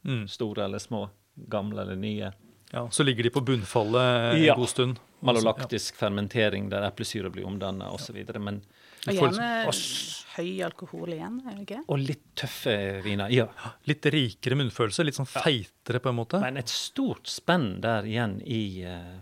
Mm. 0.06 0.28
Store 0.28 0.66
eller 0.66 0.80
små. 0.80 1.10
Gamle 1.50 1.82
eller 1.82 1.96
nye. 2.00 2.32
Ja, 2.72 2.88
så 2.92 3.04
ligger 3.06 3.24
de 3.24 3.30
på 3.30 3.42
bunnfallet 3.46 4.36
en 4.36 4.44
Ja. 4.44 4.56
god 4.56 4.70
stund. 4.70 5.00
Malolaktisk 5.26 5.96
fermentering 5.98 6.70
der 6.70 6.84
eplesyre 6.88 7.30
blir 7.32 7.46
omdanna 7.46 7.90
osv. 7.92 8.16
Men 8.40 8.62
Og 9.08 9.14
gjerne 9.14 9.66
liksom- 9.66 10.26
høy 10.36 10.62
alkohol 10.66 11.08
igjen, 11.14 11.40
er 11.48 11.56
det 11.56 11.68
ikke? 11.68 11.84
Og 11.88 12.00
litt 12.00 12.36
tøffe 12.36 13.02
viner. 13.04 13.30
Ja. 13.32 13.48
Litt 13.88 14.02
rikere 14.02 14.56
munnfølelse, 14.56 15.06
litt 15.06 15.16
sånn 15.16 15.28
feitere 15.28 16.00
på 16.00 16.10
en 16.10 16.16
måte. 16.16 16.40
Men 16.42 16.58
et 16.58 16.68
stort 16.70 17.24
spenn 17.28 17.82
der 17.82 18.04
igjen 18.04 18.42
i, 18.46 18.84
eh, 18.84 19.22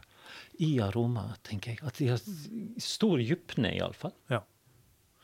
i 0.60 0.80
aroma, 0.80 1.36
tenker 1.44 1.68
jeg. 1.76 1.84
At 1.84 1.94
de 1.98 2.08
har 2.08 2.18
stor 2.80 3.18
dypne, 3.18 3.78
iallfall. 3.78 4.14
Ja. 4.30 4.42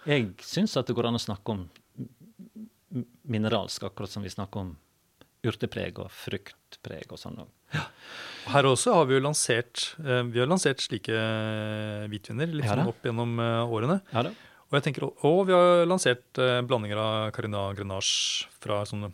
Jeg 0.05 0.37
syns 0.37 0.77
at 0.77 0.85
det 0.87 0.95
går 0.95 1.07
an 1.07 1.15
å 1.15 1.19
snakke 1.19 1.49
om 1.49 1.69
mineralsk, 3.27 3.83
akkurat 3.83 4.09
som 4.09 4.23
vi 4.23 4.29
snakker 4.29 4.57
om 4.59 4.77
urtepreg 5.47 5.99
og 6.01 6.11
fruktpreg 6.11 7.13
og 7.13 7.19
sånn. 7.21 7.39
Ja. 7.73 7.85
Her 8.49 8.67
også 8.69 8.95
har 8.97 9.07
vi 9.09 9.15
jo 9.17 9.23
lansert 9.23 9.91
eh, 10.01 10.23
vi 10.27 10.41
har 10.41 10.49
lansert 10.49 10.81
slike 10.81 11.13
eh, 11.13 12.07
hvitviner 12.09 12.49
litt 12.49 12.65
Ja 12.65 12.75
sånn 12.75 12.89
opp 12.89 13.05
gjennom 13.05 13.37
eh, 13.43 13.73
årene. 13.77 13.99
Ja. 14.13 14.25
Og, 14.69 14.77
tenker, 14.85 15.07
og 15.07 15.39
vi 15.49 15.55
har 15.55 15.87
lansert 15.89 16.37
blandinger 16.37 16.99
av 17.01 17.31
Carina 17.33 17.71
Grenache 17.73 18.49
fra 18.61 18.83
sånne 18.85 19.09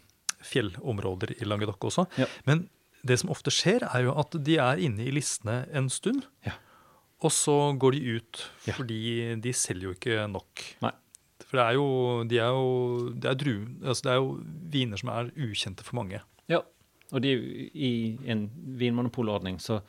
fjellområder 0.45 1.37
i 1.39 1.47
Languedoc 1.47 1.87
også. 1.87 2.03
Men 2.43 2.65
det 3.07 3.21
som 3.21 3.31
ofte 3.31 3.53
skjer, 3.53 3.85
er 3.87 4.03
jo 4.03 4.17
at 4.19 4.35
de 4.35 4.57
er 4.59 4.81
inne 4.83 5.05
i 5.05 5.13
listene 5.15 5.61
en 5.71 5.87
stund. 5.93 6.25
Ja. 6.43 6.57
Og 7.23 7.31
så 7.31 7.55
går 7.79 7.95
de 7.95 8.17
ut, 8.17 8.41
fordi 8.67 8.99
de 9.39 9.55
selger 9.55 9.87
jo 9.87 9.95
ikke 9.95 10.27
nok. 10.27 10.65
Nei. 10.83 10.91
For 11.45 11.59
det 11.59 11.65
er 11.65 11.77
jo, 11.77 11.87
de 12.25 12.39
er 12.41 12.55
jo, 12.57 13.09
det 13.13 13.29
er, 13.29 13.37
dru, 13.37 13.53
altså 13.85 14.07
det 14.07 14.13
er 14.13 14.21
jo 14.21 14.31
viner 14.73 15.01
som 15.01 15.11
er 15.13 15.29
ukjente 15.45 15.85
for 15.85 15.99
mange. 15.99 16.21
Ja. 16.51 16.63
Og 17.13 17.21
de, 17.21 17.35
i 17.73 17.91
en 18.31 18.47
vinmonopolordning 18.79 19.59
så 19.61 19.79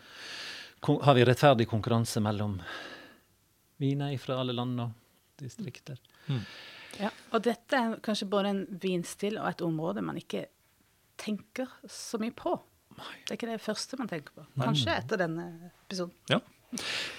har 0.87 1.17
vi 1.17 1.25
rettferdig 1.25 1.67
konkurranse 1.71 2.21
mellom 2.23 2.59
viner 3.81 4.13
fra 4.21 4.41
alle 4.41 4.55
land 4.57 4.81
og 4.85 5.41
distrikter. 5.41 5.99
Ja. 7.01 7.11
Og 7.33 7.43
dette 7.45 7.77
er 7.77 7.97
kanskje 8.05 8.29
både 8.31 8.53
en 8.53 8.63
vinstil 8.83 9.41
og 9.41 9.49
et 9.51 9.65
område 9.65 10.05
man 10.05 10.21
ikke 10.21 10.47
tenker 11.21 11.73
så 11.89 12.21
mye 12.21 12.35
på. 12.37 12.55
Det 12.97 13.33
er 13.33 13.39
ikke 13.39 13.51
det 13.51 13.63
første 13.65 13.99
man 14.01 14.09
tenker 14.09 14.37
på. 14.37 14.45
Kanskje 14.61 14.95
etter 14.95 15.21
denne 15.21 15.49
episoden. 15.85 16.15
Ja. 16.33 16.41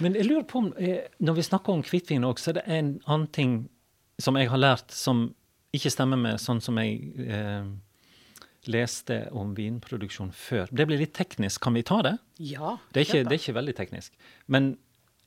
Men 0.04 0.18
jeg 0.18 0.28
lurer 0.28 0.46
på 0.50 0.62
om, 0.62 0.72
eh, 0.78 1.08
når 1.20 1.38
vi 1.38 1.46
snakker 1.46 1.74
om 1.74 1.84
hvitvin 1.86 2.26
òg, 2.28 2.40
så 2.42 2.52
er 2.52 2.60
det 2.60 2.66
en 2.68 2.90
annen 3.06 3.28
ting 3.34 3.54
som 4.22 4.38
jeg 4.40 4.50
har 4.50 4.62
lært 4.62 4.94
som 4.96 5.28
ikke 5.76 5.92
stemmer 5.94 6.20
med 6.20 6.42
sånn 6.42 6.62
som 6.64 6.78
jeg 6.82 7.28
eh, 7.28 7.68
leste 8.72 9.20
om 9.36 9.54
vinproduksjon 9.58 10.32
før. 10.36 10.68
Det 10.72 10.88
blir 10.90 11.02
litt 11.02 11.16
teknisk. 11.18 11.62
Kan 11.64 11.78
vi 11.78 11.86
ta 11.88 12.02
det? 12.06 12.18
Ja. 12.42 12.78
Det 12.92 13.02
er 13.04 13.08
ikke, 13.08 13.24
det 13.28 13.36
er 13.36 13.42
ikke 13.42 13.58
veldig 13.60 13.76
teknisk. 13.78 14.16
Men 14.46 14.76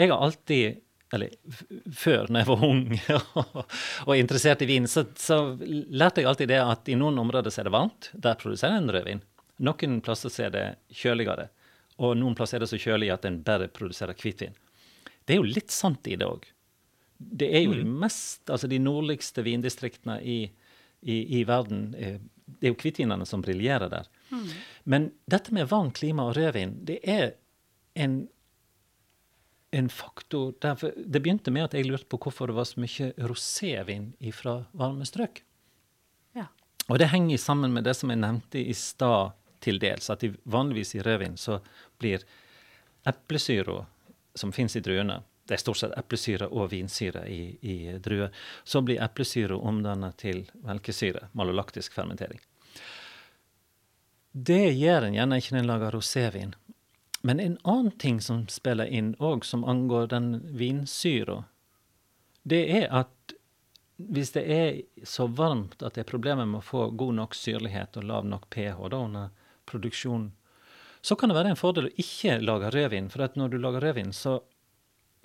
jeg 0.00 0.12
har 0.12 0.22
alltid 0.24 0.81
eller 1.11 1.33
før, 1.90 2.29
når 2.31 2.38
jeg 2.38 2.46
var 2.46 2.61
ung 2.62 2.83
og 4.07 4.12
interessert 4.14 4.61
i 4.62 4.68
vin, 4.70 4.87
så, 4.87 5.03
så 5.18 5.40
lærte 5.59 6.22
jeg 6.22 6.31
alltid 6.31 6.53
det 6.53 6.61
at 6.62 6.90
i 6.90 6.94
noen 6.98 7.18
områder 7.18 7.50
så 7.50 7.62
er 7.62 7.66
det 7.66 7.74
varmt. 7.74 8.12
Der 8.14 8.38
produserer 8.38 8.79
en 8.79 8.92
rødvin. 8.94 9.24
Noen 9.66 9.98
plasser 10.07 10.31
så 10.33 10.46
er 10.46 10.55
det 10.55 10.64
kjøligere. 11.03 11.48
Og 12.00 12.14
noen 12.16 12.37
plasser 12.38 12.61
er 12.61 12.64
det 12.64 12.70
så 12.70 12.79
kjølig 12.81 13.11
at 13.12 13.26
en 13.26 13.40
bare 13.44 13.66
produserer 13.74 14.14
hvitvin. 14.16 14.55
Det 15.26 15.35
er 15.35 15.42
jo 15.42 15.50
litt 15.50 15.74
sant 15.74 16.07
i 16.07 16.14
det 16.20 16.29
òg. 16.31 16.46
Det 17.20 17.50
er 17.52 17.66
jo 17.66 17.74
de 17.76 17.85
mest, 17.85 18.42
altså 18.48 18.68
de 18.70 18.78
nordligste 18.80 19.44
vindistriktene 19.44 20.18
i, 20.24 20.38
i, 21.04 21.16
i 21.40 21.44
verden. 21.44 21.94
eh, 21.94 22.16
Det 22.46 22.70
er 22.70 22.72
jo 22.72 22.78
hvitvinene 22.80 23.26
som 23.28 23.42
briljerer 23.44 23.92
der. 23.92 24.09
Men 24.85 25.11
dette 25.30 25.52
med 25.52 25.68
varmt 25.68 25.98
klima 26.00 26.24
og 26.30 26.37
rødvin, 26.38 26.78
det 26.85 27.00
er 27.04 27.35
en 27.94 28.28
en 29.72 29.88
faktor 29.88 30.52
derfor, 30.59 30.90
Det 30.96 31.20
begynte 31.22 31.50
med 31.54 31.62
at 31.68 31.74
jeg 31.74 31.87
lurte 31.87 32.09
på 32.11 32.18
hvorfor 32.18 32.46
det 32.50 32.56
var 32.56 32.64
så 32.66 32.80
mye 32.83 33.12
rosévin 33.22 34.09
fra 34.35 34.66
varme 34.72 35.06
strøk. 35.06 35.44
Ja. 36.35 36.48
Og 36.88 36.98
det 36.98 37.06
henger 37.12 37.38
sammen 37.38 37.72
med 37.72 37.85
det 37.85 37.94
som 37.94 38.11
jeg 38.11 38.18
nevnte 38.18 38.59
i 38.59 38.72
stad 38.74 39.30
til 39.61 39.78
dels, 39.78 40.11
at 40.11 40.24
vanligvis 40.44 40.94
i 40.96 41.02
rødvin 41.06 41.37
så 41.38 41.61
blir 42.00 42.24
eplesyra 43.06 43.87
som 44.35 44.50
fins 44.52 44.74
i 44.76 44.80
druene 44.83 45.22
Det 45.50 45.56
er 45.56 45.62
stort 45.64 45.80
sett 45.80 45.94
eplesyre 45.98 46.46
og 46.46 46.68
vinsyre 46.70 47.24
i, 47.26 47.40
i 47.58 47.76
druer. 47.98 48.30
Så 48.62 48.84
blir 48.86 49.00
eplesyre 49.02 49.56
omdannet 49.58 50.14
til 50.22 50.44
melkesyre, 50.62 51.24
malolaktisk 51.34 51.96
fermentering. 51.96 52.38
Det 54.30 54.68
gjør 54.78 55.08
en 55.08 55.16
gjerne 55.16 55.38
ikke 55.42 55.56
når 55.56 55.64
en 55.64 55.70
lager 55.72 55.96
rosévin. 55.96 56.52
Men 57.26 57.42
en 57.42 57.56
annen 57.64 57.96
ting 57.98 58.20
som 58.22 58.44
spiller 58.46 58.86
inn 58.86 59.16
òg, 59.18 59.42
som 59.44 59.66
angår 59.66 60.06
den 60.12 60.28
vinsyra, 60.54 61.40
det 62.46 62.62
er 62.70 62.86
at 63.00 63.34
hvis 63.98 64.30
det 64.38 64.44
er 64.54 64.78
så 65.02 65.26
varmt 65.26 65.82
at 65.82 65.98
det 65.98 66.04
er 66.04 66.12
problemer 66.12 66.46
med 66.46 66.62
å 66.62 66.68
få 66.68 66.84
god 66.94 67.18
nok 67.18 67.34
syrlighet 67.34 67.98
og 67.98 68.06
lav 68.06 68.30
nok 68.30 68.46
pH 68.54 68.78
da 68.94 69.02
under 69.02 69.34
produksjonen, 69.66 70.30
så 71.02 71.18
kan 71.18 71.32
det 71.32 71.40
være 71.40 71.56
en 71.56 71.58
fordel 71.58 71.90
å 71.90 71.94
ikke 71.98 72.38
lage 72.38 72.70
rødvin. 72.70 73.10
For 73.10 73.26
at 73.26 73.34
når 73.34 73.50
du 73.50 73.58
lager 73.58 73.82
rødvin, 73.82 74.14
så 74.14 74.38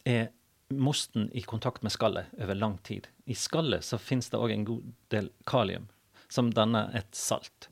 er 0.05 0.29
mosten 0.73 1.29
i 1.33 1.41
kontakt 1.41 1.83
med 1.83 1.93
skallet 1.93 2.25
over 2.41 2.55
lang 2.55 2.77
tid. 2.77 3.07
I 3.25 3.35
skallet 3.35 3.85
så 3.85 3.97
finnes 4.01 4.29
det 4.29 4.39
òg 4.39 4.53
en 4.53 4.65
god 4.65 4.91
del 5.13 5.29
kalium, 5.49 5.87
som 6.29 6.49
danner 6.53 6.93
et 6.97 7.11
salt 7.15 7.69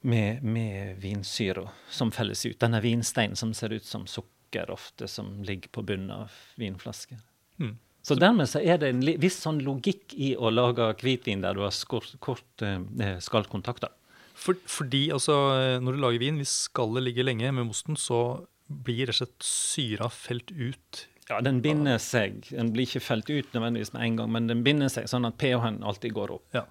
med, 0.00 0.42
med 0.42 0.98
vinsyra 1.02 1.68
som 1.90 2.12
felles 2.14 2.46
ut. 2.46 2.58
Denne 2.60 2.80
vinsteinen 2.84 3.36
som 3.36 3.54
ser 3.54 3.74
ut 3.74 3.84
som 3.84 4.06
sukker 4.06 4.70
ofte, 4.70 5.08
som 5.08 5.42
ligger 5.42 5.72
på 5.74 5.82
bunnen 5.82 6.10
av 6.14 6.34
vinflasker. 6.56 7.18
Mm. 7.58 7.76
Så 8.02 8.14
dermed 8.14 8.48
så 8.48 8.62
er 8.62 8.78
det 8.80 8.92
en 8.92 9.02
viss 9.20 9.40
sånn 9.42 9.58
logikk 9.64 10.14
i 10.14 10.32
å 10.38 10.52
lage 10.54 10.86
hvitvin 11.02 11.42
der 11.42 11.58
du 11.58 11.64
har 11.64 11.74
skort, 11.74 12.14
kort 12.24 12.62
eh, 12.64 13.18
skallkontakter. 13.20 13.90
For, 14.38 14.54
fordi 14.70 15.08
altså, 15.10 15.34
når 15.82 15.96
du 15.96 16.00
lager 16.04 16.22
vin, 16.22 16.38
hvis 16.38 16.54
skallet 16.68 17.08
ligger 17.08 17.26
lenge 17.26 17.50
med 17.52 17.66
mosten, 17.66 17.98
så 17.98 18.46
blir 18.68 19.08
rett 19.08 19.16
og 19.16 19.20
slett 19.22 19.46
syra 19.48 20.08
felt 20.12 20.52
ut. 20.52 21.06
Ja, 21.28 21.40
den 21.44 21.60
binder 21.64 21.98
seg. 22.00 22.46
Den 22.50 22.72
blir 22.72 22.88
ikke 22.88 23.04
felt 23.04 23.28
ut 23.30 23.52
nødvendigvis 23.52 23.92
med 23.94 24.04
en 24.04 24.18
gang, 24.20 24.30
men 24.32 24.48
den 24.48 24.64
binder 24.64 24.92
seg 24.92 25.08
sånn 25.10 25.28
at 25.28 25.36
pH-en 25.40 25.82
alltid 25.84 26.14
går 26.16 26.32
opp. 26.38 26.46
Ja. 26.56 26.64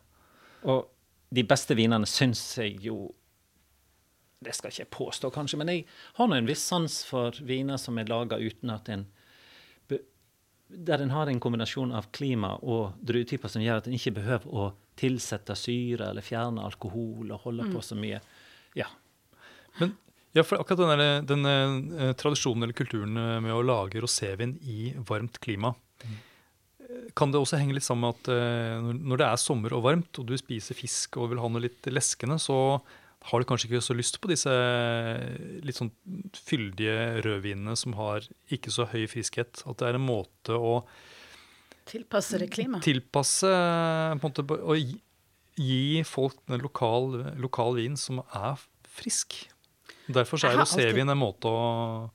Og 0.65 0.87
de 1.33 1.43
beste 1.45 1.77
vinene 1.77 2.07
syns 2.09 2.41
jeg 2.57 2.79
jo 2.87 3.11
Det 4.37 4.53
skal 4.53 4.69
ikke 4.69 4.83
jeg 4.83 4.93
påstå, 4.93 5.31
kanskje, 5.33 5.57
men 5.57 5.69
jeg 5.71 5.85
har 6.13 6.27
nå 6.29 6.37
en 6.37 6.47
viss 6.47 6.61
sans 6.61 6.99
for 7.09 7.33
viner 7.41 7.79
som 7.81 7.97
er 7.97 8.09
laga 8.09 8.37
uten 8.37 8.69
at 8.69 8.89
en 8.93 9.07
Der 10.69 11.01
en 11.01 11.13
har 11.15 11.29
en 11.31 11.39
kombinasjon 11.39 11.93
av 11.95 12.09
klima 12.11 12.57
og 12.61 12.99
druetyper 13.01 13.49
som 13.49 13.63
gjør 13.63 13.81
at 13.81 13.87
en 13.87 13.95
ikke 13.95 14.17
behøver 14.19 14.51
å 14.51 14.65
tilsette 14.99 15.55
syre 15.55 16.09
eller 16.09 16.25
fjerne 16.25 16.65
alkohol 16.65 17.31
og 17.31 17.45
holde 17.45 17.69
på 17.71 17.81
så 17.85 17.95
mye. 17.95 18.19
Ja. 18.75 18.89
Men 19.79 19.93
ja, 20.35 20.43
for 20.43 20.59
akkurat 20.59 20.77
den, 20.83 20.99
der, 20.99 21.21
den 21.25 21.45
eh, 21.47 22.13
tradisjonen 22.19 22.63
eller 22.67 22.73
kulturen 22.77 23.17
eh, 23.17 23.39
med 23.41 23.53
å 23.55 23.63
lage 23.65 24.01
rosévin 24.03 24.57
i 24.61 24.93
varmt 25.07 25.39
klima, 25.41 25.73
mm. 26.03 26.17
kan 27.17 27.31
det 27.33 27.39
også 27.41 27.57
henge 27.61 27.73
litt 27.77 27.83
sammen 27.87 28.05
med 28.07 28.15
at 28.19 28.31
eh, 28.35 28.91
når- 28.99 29.17
det 29.23 29.27
er 29.31 29.37
sommer 29.41 29.73
og 29.73 29.83
varmt, 29.87 30.19
og 30.19 30.27
du 30.29 30.35
spiser 30.37 30.75
fisk 30.77 31.17
og 31.17 31.31
vil 31.31 31.39
ha 31.41 31.47
noe 31.49 31.63
litt 31.65 31.81
leskende, 31.89 32.37
så 32.39 32.81
har 33.27 33.41
du 33.41 33.47
kanskje 33.49 33.67
ikke 33.71 33.81
så 33.83 33.95
lyst 33.97 34.19
på 34.21 34.29
disse 34.29 34.51
eh, 34.53 35.59
litt 35.65 35.75
sånn 35.79 35.89
fyldige 36.37 37.21
rødvinene 37.25 37.73
som 37.75 37.95
har 37.97 38.23
ikke 38.53 38.71
så 38.71 38.85
høy 38.91 39.07
friskhet. 39.09 39.63
At 39.67 39.81
det 39.81 39.89
er 39.89 39.97
en 39.97 40.05
måte 40.05 40.55
å 40.55 40.83
Tilpasse 41.87 42.35
det 42.39 42.49
klimaet. 42.51 42.83
tilpasse 42.83 43.47
måte, 44.21 44.43
Og 44.59 44.75
gi, 44.75 44.97
gi 45.57 46.03
folk 46.07 46.35
en 46.51 46.59
lokal, 46.61 47.13
lokal 47.39 47.77
vin 47.79 47.95
som 47.99 48.19
er 48.35 48.59
frisk. 48.97 49.37
Derfor 50.07 50.39
så 50.39 50.49
er 50.49 50.57
rosévin 50.61 51.11
en 51.11 51.19
måte 51.19 51.49
å 51.51 51.59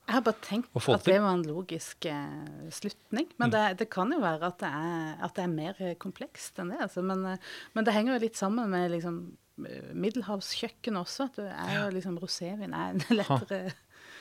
Jeg 0.07 0.14
har 0.16 0.24
bare 0.24 0.40
tenkt 0.44 0.72
at 0.72 1.05
det 1.05 1.18
var 1.20 1.37
en 1.37 1.44
logisk 1.44 2.09
eh, 2.09 2.70
slutning. 2.72 3.28
Men 3.40 3.52
det, 3.52 3.62
det 3.83 3.88
kan 3.92 4.12
jo 4.12 4.20
være 4.22 4.48
at 4.48 4.59
det 4.62 4.70
er, 4.72 5.12
at 5.28 5.37
det 5.37 5.44
er 5.44 5.52
mer 5.52 5.83
eh, 5.83 5.94
komplekst 6.00 6.61
enn 6.62 6.72
det. 6.72 6.81
Altså. 6.87 7.05
Men, 7.07 7.24
eh, 7.35 7.52
men 7.76 7.87
det 7.87 7.94
henger 7.96 8.16
jo 8.16 8.24
litt 8.24 8.40
sammen 8.40 8.72
med 8.72 8.94
liksom, 8.94 9.20
eh, 9.68 9.92
middelhavskjøkken 9.92 11.00
også. 11.02 11.28
At 11.28 11.40
det 11.42 11.50
er 11.52 11.76
jo 11.83 11.85
liksom 11.98 12.16
rosévin 12.22 12.72
er 12.72 12.96
en 12.96 13.05
lettere, 13.20 13.61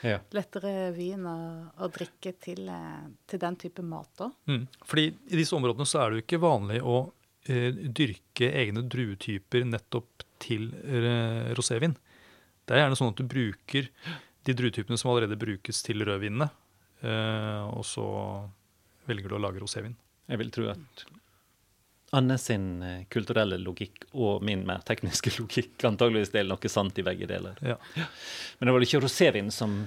ja. 0.03 0.19
lettere 0.35 0.75
vin 0.97 1.25
å, 1.31 1.39
å 1.79 1.91
drikke 1.95 2.35
til, 2.43 2.67
til 3.23 3.43
den 3.47 3.59
type 3.63 3.85
mat 3.87 4.27
òg. 4.27 4.35
mm. 4.51 4.67
Fordi 4.83 5.09
i 5.31 5.39
disse 5.39 5.55
områdene 5.55 5.87
så 5.87 6.03
er 6.03 6.11
det 6.11 6.19
jo 6.19 6.27
ikke 6.27 6.43
vanlig 6.43 6.83
å 6.83 7.01
eh, 7.47 7.71
dyrke 7.71 8.51
egne 8.51 8.83
druetyper 8.83 9.67
nettopp 9.69 10.25
til 10.41 10.73
eh, 10.83 11.51
rosévin. 11.57 11.95
Det 12.65 12.75
er 12.75 12.83
gjerne 12.85 12.97
sånn 12.99 13.13
at 13.13 13.21
du 13.21 13.27
bruker 13.27 13.87
de 14.47 14.55
druetypene 14.57 14.97
som 14.97 15.11
allerede 15.11 15.37
brukes 15.39 15.81
til 15.85 16.03
rødvinene, 16.07 16.47
eh, 17.05 17.63
og 17.69 17.83
så 17.85 18.05
velger 19.09 19.29
du 19.31 19.37
å 19.37 19.41
lage 19.41 19.61
rosévin. 19.61 19.97
Jeg 20.31 20.39
vil 20.41 20.53
tro 20.53 20.69
at 20.71 21.03
Anne 22.13 22.35
sin 22.41 22.83
eh, 22.83 23.03
kulturelle 23.11 23.55
logikk 23.61 24.09
og 24.19 24.43
min 24.43 24.65
mer 24.67 24.83
tekniske 24.87 25.31
logikk 25.39 25.85
antageligvis 25.87 26.33
deler 26.33 26.51
noe 26.55 26.71
sant 26.71 26.99
i 26.99 27.05
begge 27.07 27.29
deler. 27.29 27.59
Ja. 27.63 27.77
Men 28.59 28.67
det 28.67 28.75
var 28.75 28.87
ikke 28.87 29.03
rosévin 29.05 29.51
som 29.55 29.77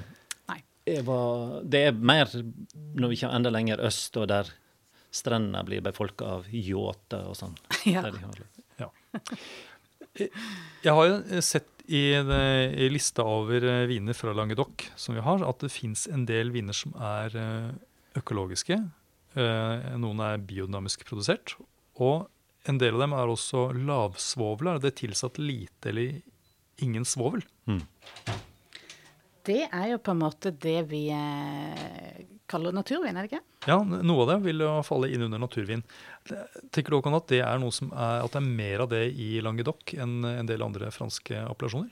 Nei. 0.48 0.60
var, 1.04 1.60
Det 1.64 1.82
er 1.90 1.98
mer 1.98 2.30
når 2.32 3.12
vi 3.12 3.20
kommer 3.20 3.36
enda 3.36 3.52
lenger 3.52 3.82
øst, 3.84 4.16
og 4.16 4.30
der 4.32 4.48
strendene 5.14 5.62
blir 5.68 5.84
befolka 5.84 6.38
av 6.38 6.48
yachter 6.50 7.28
og 7.30 7.38
sånn. 7.38 7.58
Ja. 7.84 8.08
ja. 8.80 8.88
Jeg 10.16 10.92
har 10.94 11.06
jo 11.10 11.40
sett 11.44 11.68
i, 11.86 12.04
i 12.16 12.88
lista 12.88 13.24
over 13.28 13.64
eh, 13.64 13.86
viner 13.90 14.16
fra 14.16 14.32
Languedoc 14.32 14.86
som 14.96 15.16
vi 15.16 15.24
har, 15.24 15.44
at 15.44 15.64
det 15.64 15.72
fins 15.72 16.06
en 16.08 16.24
del 16.28 16.52
viner 16.54 16.76
som 16.76 16.94
er 16.96 17.36
eh, 17.36 17.72
økologiske. 18.20 18.78
Eh, 19.34 19.90
Noen 20.00 20.22
er 20.24 20.44
biodynamisk 20.44 21.04
produsert. 21.08 21.56
Og 22.00 22.24
en 22.68 22.80
del 22.80 22.96
av 22.96 23.04
dem 23.04 23.16
er 23.16 23.32
også 23.32 23.66
lavsvovla. 23.76 24.78
Det 24.80 24.92
er 24.92 24.98
tilsatt 25.02 25.40
lite 25.42 25.92
eller 25.92 26.16
ingen 26.84 27.04
svovel. 27.06 27.44
Det 29.44 29.60
er 29.68 29.90
jo 29.92 30.00
på 30.00 30.14
en 30.14 30.22
måte 30.24 30.54
det 30.56 30.78
vi 30.88 31.04
eh, 32.52 32.60
det 32.60 32.74
naturvin, 32.76 33.16
er 33.16 33.22
det 33.26 33.32
ikke? 33.32 33.42
Ja, 33.66 33.78
noe 33.84 34.22
av 34.22 34.28
det 34.34 34.38
vil 34.44 34.60
jo 34.60 34.82
falle 34.84 35.08
inn 35.10 35.22
under 35.22 35.38
naturvin. 35.40 35.82
Tenker 36.70 36.90
du 36.90 36.98
også 37.00 37.16
at 37.16 37.28
det 37.32 37.40
er 37.40 37.58
noe 37.58 37.72
som 37.72 37.90
er, 37.92 38.22
at 38.24 38.32
det 38.32 38.40
er 38.42 38.48
mer 38.62 38.84
av 38.84 38.88
det 38.92 39.04
i 39.16 39.40
Languedoc 39.40 39.94
enn 39.96 40.24
en 40.24 40.46
del 40.46 40.62
andre 40.62 40.90
franske 40.94 41.40
appellasjoner? 41.48 41.90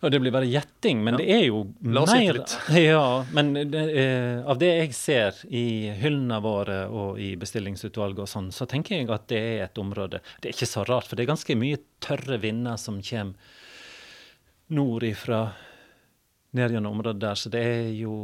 Ja, 0.00 0.08
det 0.08 0.20
blir 0.22 0.32
bare 0.32 0.46
gjetting, 0.48 1.02
men 1.04 1.12
Ja. 1.12 1.18
det 1.18 1.28
er 1.30 1.42
jo 1.44 1.58
La 1.84 2.00
oss 2.06 2.12
mer 2.14 2.32
litt. 2.38 2.54
Ja, 2.72 3.24
men 3.36 3.52
det, 3.52 3.82
eh, 4.00 4.46
av 4.48 4.56
det 4.58 4.70
jeg 4.86 4.94
ser 4.96 5.42
i 5.52 5.90
hyllene 6.00 6.38
våre 6.40 6.88
og 6.88 7.18
i 7.20 7.34
bestillingsutvalget 7.36 8.22
og 8.24 8.28
sånn, 8.30 8.48
så 8.50 8.64
tenker 8.66 8.96
jeg 8.96 9.10
at 9.12 9.26
det 9.28 9.36
er 9.38 9.64
et 9.66 9.76
område 9.82 10.22
Det 10.40 10.48
er 10.48 10.54
ikke 10.56 10.70
så 10.70 10.86
rart, 10.88 11.06
for 11.06 11.16
det 11.16 11.26
er 11.26 11.34
ganske 11.34 11.56
mye 11.58 11.82
tørre 12.00 12.38
vinder 12.40 12.78
som 12.80 13.02
kommer 13.02 13.34
nord 14.70 15.02
ifra 15.02 15.50
ned 16.56 16.74
gjennom 16.74 16.96
området 16.98 17.20
der, 17.22 17.38
så 17.38 17.50
det 17.52 17.60
er 17.62 17.90
jo 17.94 18.14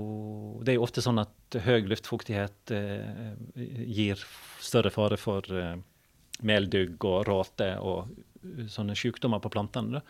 Det 0.65 0.73
er 0.73 0.79
jo 0.81 0.87
ofte 0.87 1.05
sånn 1.05 1.23
at 1.23 1.59
høy 1.63 1.87
luftfuktighet 1.87 2.73
eh, 2.75 3.37
gir 3.87 4.23
større 4.63 4.91
fare 4.91 5.19
for 5.21 5.47
eh, 5.55 5.77
meldugg 6.43 7.05
og 7.07 7.27
råte 7.29 7.71
og 7.79 8.11
eh, 8.43 8.67
sånne 8.73 8.97
sykdommer 8.99 9.43
på 9.43 9.53
plantene. 9.55 10.01
da. 10.01 10.03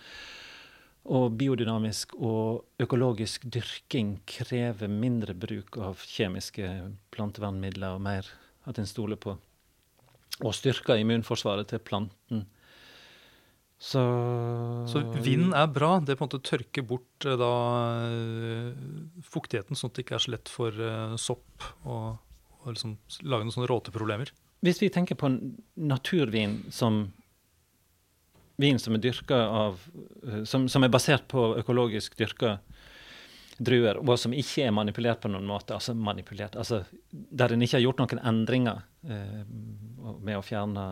Og 1.07 1.37
biodynamisk 1.38 2.16
og 2.18 2.83
økologisk 2.83 3.44
dyrking 3.46 4.16
krever 4.26 4.90
mindre 4.90 5.37
bruk 5.38 5.76
av 5.79 6.00
kjemiske 6.02 6.70
plantevernmidler 7.14 7.94
og 7.94 8.02
mer 8.02 8.33
at 8.66 8.81
en 8.81 8.88
stoler 8.88 9.20
på 9.20 9.37
og 10.44 10.52
styrker 10.52 11.00
immunforsvaret 11.00 11.70
til 11.70 11.81
planten. 11.81 12.42
Så, 13.79 14.03
Så 14.89 15.03
vind 15.21 15.53
er 15.55 15.67
bra. 15.69 15.99
Det 16.01 16.17
på 16.17 16.25
en 16.25 16.31
måte 16.31 16.41
tørker 16.49 16.85
bort 16.89 17.27
eh, 17.29 17.37
da 17.37 17.51
eh, 18.09 18.71
fuktigheten, 19.29 19.77
sånn 19.77 19.93
at 19.93 19.99
det 19.99 20.07
ikke 20.07 20.17
er 20.17 20.25
så 20.25 20.33
lett 20.33 20.53
for 20.53 20.81
eh, 20.81 21.19
sopp 21.21 21.67
å 21.85 21.99
å 22.67 22.75
liksom 22.75 22.97
lage 23.23 23.47
noen 23.47 23.55
sånne 23.55 23.71
råteproblemer. 23.71 24.33
Hvis 24.67 24.81
vi 24.83 24.91
tenker 24.91 25.19
på 25.19 25.31
naturvin 25.79 26.65
som 26.75 27.05
vin 28.59 28.81
som 28.81 28.97
er 28.97 29.03
dyrka 29.05 29.37
av 29.37 29.83
som, 30.49 30.65
som 30.73 30.85
er 30.85 30.93
basert 30.93 31.27
på 31.29 31.51
økologisk 31.61 32.17
dyrka 32.19 32.57
druer, 33.57 34.01
og 34.01 34.17
som 34.21 34.35
ikke 34.37 34.67
er 34.67 34.75
manipulert 34.75 35.23
på 35.23 35.31
noen 35.33 35.47
måte, 35.49 35.77
altså 35.77 35.95
manipulert, 35.97 36.57
altså 36.61 36.83
der 37.11 37.55
en 37.55 37.62
ikke 37.65 37.79
har 37.79 37.87
gjort 37.87 38.03
noen 38.03 38.23
endringer 38.33 38.83
eh, 39.09 39.45
med 40.21 40.37
å 40.37 40.45
fjerne 40.45 40.87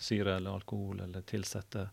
syre 0.00 0.36
eller 0.40 0.56
alkohol 0.58 1.00
eller 1.04 1.22
tilsette 1.28 1.88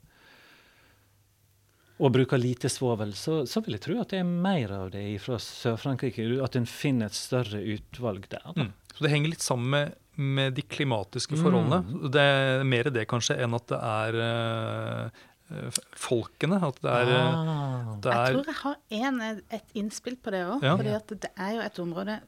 og 1.98 2.12
bruker 2.14 2.38
lite 2.38 2.70
svovel, 2.70 3.10
så, 3.18 3.40
så 3.50 3.58
vil 3.66 3.74
jeg 3.74 3.82
tro 3.88 3.96
at 4.04 4.12
det 4.14 4.20
er 4.22 4.28
mer 4.30 4.70
av 4.76 4.92
det 4.94 5.02
fra 5.24 5.40
Sør-Frankrike. 5.42 6.28
At 6.46 6.54
en 6.60 6.68
finner 6.70 7.10
et 7.10 7.18
større 7.18 7.58
utvalg 7.74 8.28
der. 8.30 8.44
Mm. 8.54 8.68
Så 8.94 9.02
det 9.02 9.10
henger 9.16 9.32
litt 9.34 9.42
sammen 9.46 9.72
med, 9.74 9.96
med 10.38 10.54
de 10.60 10.62
klimatiske 10.62 11.34
Mm. 11.34 11.42
forholdene. 11.42 11.80
Det 12.14 12.22
er 12.22 12.62
mer 12.70 12.92
det 12.94 13.08
kanskje 13.10 13.40
enn 13.42 13.58
at 13.58 13.66
det 13.74 13.80
er 13.82 14.20
eh, 14.28 15.66
folkene. 15.98 16.62
At 16.70 16.78
det 16.86 16.94
er, 17.00 17.12
eh, 17.16 17.34
Ah. 17.42 17.98
det 18.06 18.14
Jeg 18.14 18.22
er 18.22 18.38
tror 18.38 18.46
jeg 18.46 18.62
har 18.62 18.78
en, 19.10 19.22
et 19.58 19.74
innspill 19.82 20.18
på 20.22 20.36
det 20.38 20.44
òg. 20.46 20.62
Ja. 20.70 20.78
at 21.02 21.08
det 21.18 21.32
er 21.34 21.56
jo 21.58 21.62
et 21.66 21.80
område 21.82 22.20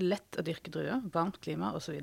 lett 0.00 0.38
å 0.38 0.44
dyrke 0.44 0.72
druer, 0.72 1.04
varmt 1.12 1.38
klima 1.44 1.72
osv. 1.76 1.98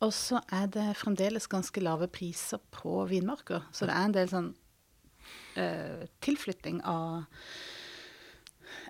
Og 0.00 0.10
så 0.14 0.40
er 0.54 0.68
det 0.72 0.88
fremdeles 1.00 1.48
ganske 1.50 1.82
lave 1.84 2.08
priser 2.12 2.62
på 2.74 3.04
vinmarker. 3.10 3.66
Så 3.72 3.88
det 3.88 3.96
er 3.96 4.08
en 4.08 4.16
del 4.16 4.30
sånn 4.32 4.50
uh, 5.58 6.04
tilflytting 6.24 6.80
av 6.88 7.24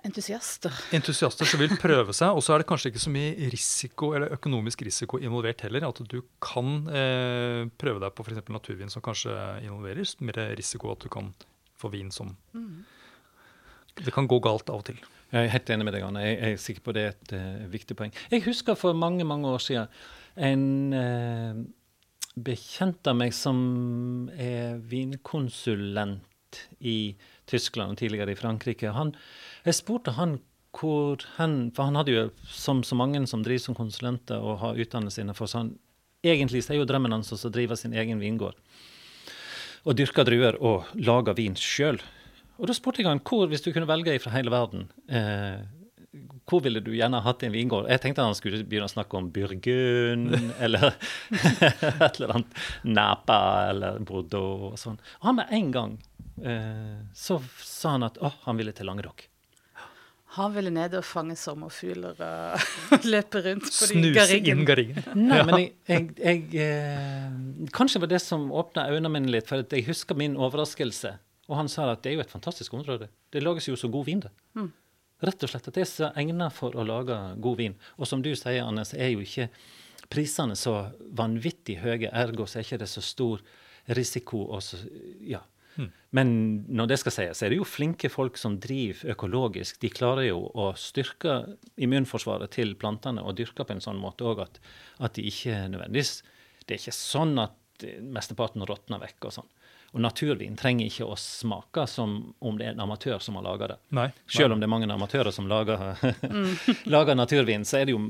entusiaster. 0.05 0.73
entusiaster 0.95 1.49
som 1.49 1.61
vil 1.61 1.75
prøve 1.81 2.13
seg. 2.15 2.35
Og 2.35 2.43
så 2.45 2.55
er 2.55 2.61
det 2.61 2.69
kanskje 2.69 2.91
ikke 2.93 3.03
så 3.03 3.13
mye 3.13 3.49
risiko 3.53 4.11
eller 4.17 4.35
økonomisk 4.37 4.85
risiko 4.87 5.19
involvert 5.21 5.65
heller. 5.65 5.87
At 5.89 6.01
du 6.11 6.19
kan 6.43 6.89
eh, 6.89 7.63
prøve 7.79 8.03
deg 8.03 8.15
på 8.15 8.25
f.eks. 8.25 8.43
naturvin 8.53 8.91
som 8.93 9.03
kanskje 9.05 9.33
involverer 9.65 10.15
mer 10.25 10.41
risiko 10.57 10.93
at 10.93 11.05
du 11.05 11.11
kan 11.11 11.33
få 11.75 11.91
vin 11.93 12.11
som 12.13 12.31
Det 14.01 14.11
kan 14.13 14.27
gå 14.27 14.39
galt 14.43 14.69
av 14.69 14.81
og 14.81 14.87
til. 14.89 14.99
Jeg 15.31 15.47
er 15.47 15.53
helt 15.53 15.71
enig 15.73 15.87
med 15.87 15.95
deg, 15.95 16.03
Anne. 16.05 16.23
Jeg, 16.23 16.37
er 16.53 16.61
sikker 16.61 16.83
på 16.85 16.93
det 16.95 17.01
er 17.03 17.15
et 17.15 17.33
uh, 17.35 17.65
viktig 17.71 17.97
poeng. 17.97 18.13
Jeg 18.31 18.45
husker 18.45 18.77
for 18.79 18.97
mange 18.97 19.25
mange 19.27 19.49
år 19.49 19.63
siden 19.63 19.87
en 20.35 20.65
uh, 20.93 21.63
bekjent 22.35 23.07
av 23.07 23.17
meg 23.17 23.33
som 23.35 23.57
er 24.35 24.77
vinkonsulent 24.91 26.61
i 26.79 27.15
Tyskland 27.49 27.95
og 27.95 27.99
tidligere 27.99 28.35
i 28.35 28.39
Frankrike. 28.39 28.91
Han, 28.95 29.15
jeg 29.65 29.79
spurte 29.79 30.15
han 30.19 30.39
hvor 30.75 31.21
hen 31.37 31.71
For 31.71 31.87
han 31.87 31.95
hadde 31.95 32.11
jo, 32.11 32.23
som 32.51 32.81
så 32.83 32.97
mange 32.99 33.21
som 33.31 33.45
driver 33.45 33.63
som 33.63 33.77
konsulenter 33.77 34.43
og 34.43 34.57
har 34.59 34.81
utdannelse 34.83 35.21
innenfor, 35.23 35.47
så 35.47 35.61
han 35.61 35.69
egentlig 36.25 36.65
så 36.65 36.73
er 36.73 36.81
jo 36.81 36.87
drømmen 36.89 37.15
hans 37.15 37.31
å 37.31 37.51
drive 37.53 37.77
sin 37.79 37.95
egen 37.95 38.19
vingård. 38.19 38.57
Og 39.85 39.95
dyrke 39.95 40.25
druer 40.27 40.57
og 40.59 40.89
lage 40.97 41.35
vin 41.37 41.55
sjøl. 41.55 42.01
Og 42.55 42.69
da 42.69 42.75
spurte 42.75 43.01
jeg 43.01 43.09
han 43.09 43.23
hvor, 43.25 43.47
hvis 43.51 43.63
du 43.65 43.71
kunne 43.75 43.89
velge 43.89 44.15
fra 44.23 44.31
hele 44.35 44.53
verden, 44.53 44.87
eh, 45.11 45.65
hvor 46.47 46.61
ville 46.63 46.79
du 46.83 46.91
gjerne 46.95 47.19
hatt 47.25 47.43
en 47.43 47.53
vingård? 47.53 47.89
Jeg 47.91 48.01
tenkte 48.03 48.23
han 48.23 48.37
skulle 48.37 48.63
begynne 48.63 48.87
å 48.87 48.93
snakke 48.93 49.19
om 49.19 49.29
Burgund, 49.33 50.35
eller 50.63 50.91
et 51.35 52.19
eller 52.19 52.37
annet 52.37 52.65
Napa 52.87 53.39
eller 53.71 54.01
Bordeaux 54.05 54.71
og 54.71 54.81
sånn. 54.81 54.99
Og 55.21 55.31
han 55.31 55.39
med 55.41 55.55
en 55.59 55.71
gang 55.75 55.95
eh, 56.43 56.99
så 57.17 57.41
sa 57.59 57.97
han 57.97 58.07
at 58.07 58.19
å, 58.23 58.31
han 58.45 58.61
ville 58.61 58.75
til 58.75 58.87
Langedokk. 58.89 59.27
Han 60.35 60.51
ville 60.51 60.71
ned 60.73 60.97
og 60.99 61.05
fange 61.07 61.37
sommerfugler 61.39 62.17
og 62.19 63.03
løpe 63.13 63.39
rundt 63.45 63.69
på 63.69 63.87
de 63.87 63.93
Snuse 63.93 63.99
inn 64.01 64.15
garriggen. 64.17 64.63
garriggen. 64.67 65.05
Nei, 65.15 65.43
men 65.47 65.61
jeg, 65.61 65.69
jeg, 65.87 66.09
jeg 66.19 66.65
eh, 66.65 67.69
Kanskje 67.75 68.01
det 68.01 68.03
var 68.03 68.11
det 68.17 68.23
som 68.23 68.49
åpna 68.51 68.89
øynene 68.91 69.13
mine 69.13 69.31
litt, 69.31 69.47
for 69.47 69.63
at 69.63 69.71
jeg 69.71 69.87
husker 69.87 70.19
min 70.19 70.35
overraskelse. 70.35 71.15
Og 71.49 71.55
han 71.59 71.69
sa 71.69 71.91
at 71.91 72.01
det 72.03 72.11
er 72.11 72.17
jo 72.19 72.25
et 72.25 72.33
fantastisk 72.33 72.73
område. 72.73 73.09
Det 73.31 73.43
lages 73.43 73.67
jo 73.69 73.77
så 73.77 73.89
god 73.93 74.07
vin 74.07 74.23
der. 74.23 74.33
Rett 75.25 75.43
og 75.45 75.51
slett 75.51 75.67
at 75.69 75.75
det 75.77 75.85
er 75.85 75.89
så 75.89 76.11
egnet 76.19 76.53
for 76.53 76.75
å 76.75 76.83
lage 76.85 77.17
god 77.41 77.59
vin. 77.59 77.75
Og 77.97 78.09
som 78.09 78.23
du 78.25 78.31
sier, 78.35 78.63
Anne, 78.65 78.83
så 78.87 78.97
er 78.99 79.13
jo 79.13 79.23
ikke 79.23 79.49
prisene 80.11 80.57
så 80.59 80.91
vanvittig 81.17 81.79
høye, 81.81 82.11
ergo 82.11 82.45
så 82.45 82.59
er 82.59 82.67
ikke 82.67 82.81
det 82.83 82.89
så 82.91 83.01
stor 83.05 83.43
risiko. 83.95 84.43
Og 84.51 84.63
så, 84.65 84.81
ja. 85.23 85.41
Men 86.15 86.29
når 86.71 86.87
det 86.91 86.97
skal 87.01 87.13
sies, 87.15 87.37
så 87.37 87.45
er 87.45 87.51
det 87.51 87.59
jo 87.59 87.67
flinke 87.67 88.09
folk 88.11 88.37
som 88.39 88.57
driver 88.63 89.11
økologisk. 89.15 89.79
De 89.81 89.91
klarer 89.91 90.29
jo 90.29 90.45
å 90.55 90.69
styrke 90.79 91.41
immunforsvaret 91.75 92.53
til 92.55 92.75
plantene 92.79 93.23
og 93.23 93.35
dyrke 93.39 93.65
på 93.67 93.75
en 93.75 93.83
sånn 93.83 93.99
måte 93.99 94.27
òg 94.27 94.45
at, 94.45 94.61
at 95.03 95.17
de 95.17 95.27
ikke 95.27 95.65
nødvendigvis 95.73 96.21
Det 96.65 96.73
er 96.73 96.79
ikke 96.81 96.97
sånn 96.97 97.35
at 97.37 97.83
eh, 97.85 97.99
mesteparten 98.01 98.63
råtner 98.65 99.03
vekk 99.03 99.27
og 99.27 99.35
sånn. 99.35 99.49
Og 99.93 100.01
naturvin 100.03 100.57
trenger 100.59 100.89
ikke 100.89 101.07
å 101.07 101.15
smake 101.19 101.85
som 101.87 102.17
om 102.43 102.57
det 102.59 102.67
er 102.67 102.73
en 102.75 102.83
amatør 102.83 103.21
som 103.23 103.37
har 103.39 103.45
laga 103.45 103.69
det. 103.71 103.77
Nei. 103.95 104.09
Selv 104.27 104.55
om 104.55 104.59
det 104.59 104.67
er 104.67 104.73
mange 104.73 104.89
amatører 104.91 105.31
som 105.35 105.47
lager, 105.47 105.95
lager 106.95 107.15
naturvin, 107.15 107.63
så 107.65 107.79
er 107.79 107.87
det 107.87 107.95
jo 107.95 108.01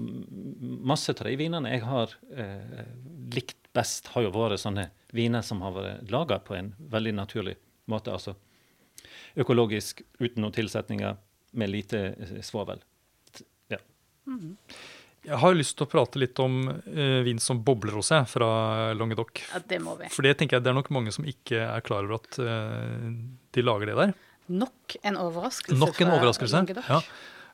masse 0.85 1.13
av 1.13 1.27
de 1.27 1.35
vinene 1.39 1.75
jeg 1.75 1.85
har 1.85 2.15
eh, 2.33 2.89
likt 3.35 3.69
best, 3.75 4.09
har 4.15 4.25
jo 4.25 4.33
vært 4.33 4.63
sånne 4.63 4.89
viner 5.15 5.45
som 5.45 5.61
har 5.65 5.75
vært 5.75 6.11
laga 6.11 6.39
på 6.41 6.57
en 6.57 6.73
veldig 6.91 7.15
naturlig 7.19 7.55
måte. 7.91 8.15
Altså 8.15 8.35
økologisk, 9.35 10.01
uten 10.19 10.41
noen 10.41 10.55
tilsetninger, 10.55 11.17
med 11.55 11.71
lite 11.71 12.01
eh, 12.15 12.37
svovel. 12.43 12.81
Ja. 13.71 13.79
Jeg 15.25 15.39
har 15.41 15.57
lyst 15.57 15.75
til 15.79 15.87
å 15.87 15.89
prate 15.89 16.21
litt 16.21 16.39
om 16.43 16.59
uh, 16.69 17.19
vin 17.25 17.41
som 17.41 17.59
bobler 17.65 17.97
hos 17.97 18.11
jeg, 18.13 18.27
fra 18.29 18.49
Languedoc. 18.97 19.41
Ja, 19.51 19.61
det 19.73 19.79
må 19.83 19.95
vi. 19.99 20.09
For 20.13 20.25
det 20.25 20.35
tenker 20.39 20.59
jeg 20.59 20.65
det 20.65 20.71
er 20.73 20.77
nok 20.77 20.91
mange 20.93 21.13
som 21.15 21.27
ikke 21.27 21.63
er 21.65 21.85
klar 21.85 22.05
over 22.05 22.19
at 22.19 22.39
uh, 22.41 23.09
de 23.55 23.65
lager 23.65 23.91
det 23.91 23.97
der. 24.01 24.13
Nok 24.53 24.99
en 25.01 25.17
overraskelse. 25.17 25.79
Nok 25.81 25.97
en 25.97 26.11
fra 26.11 26.19
overraskelse. 26.19 26.59
Languedoc. 26.59 26.91
Ja. 26.91 27.01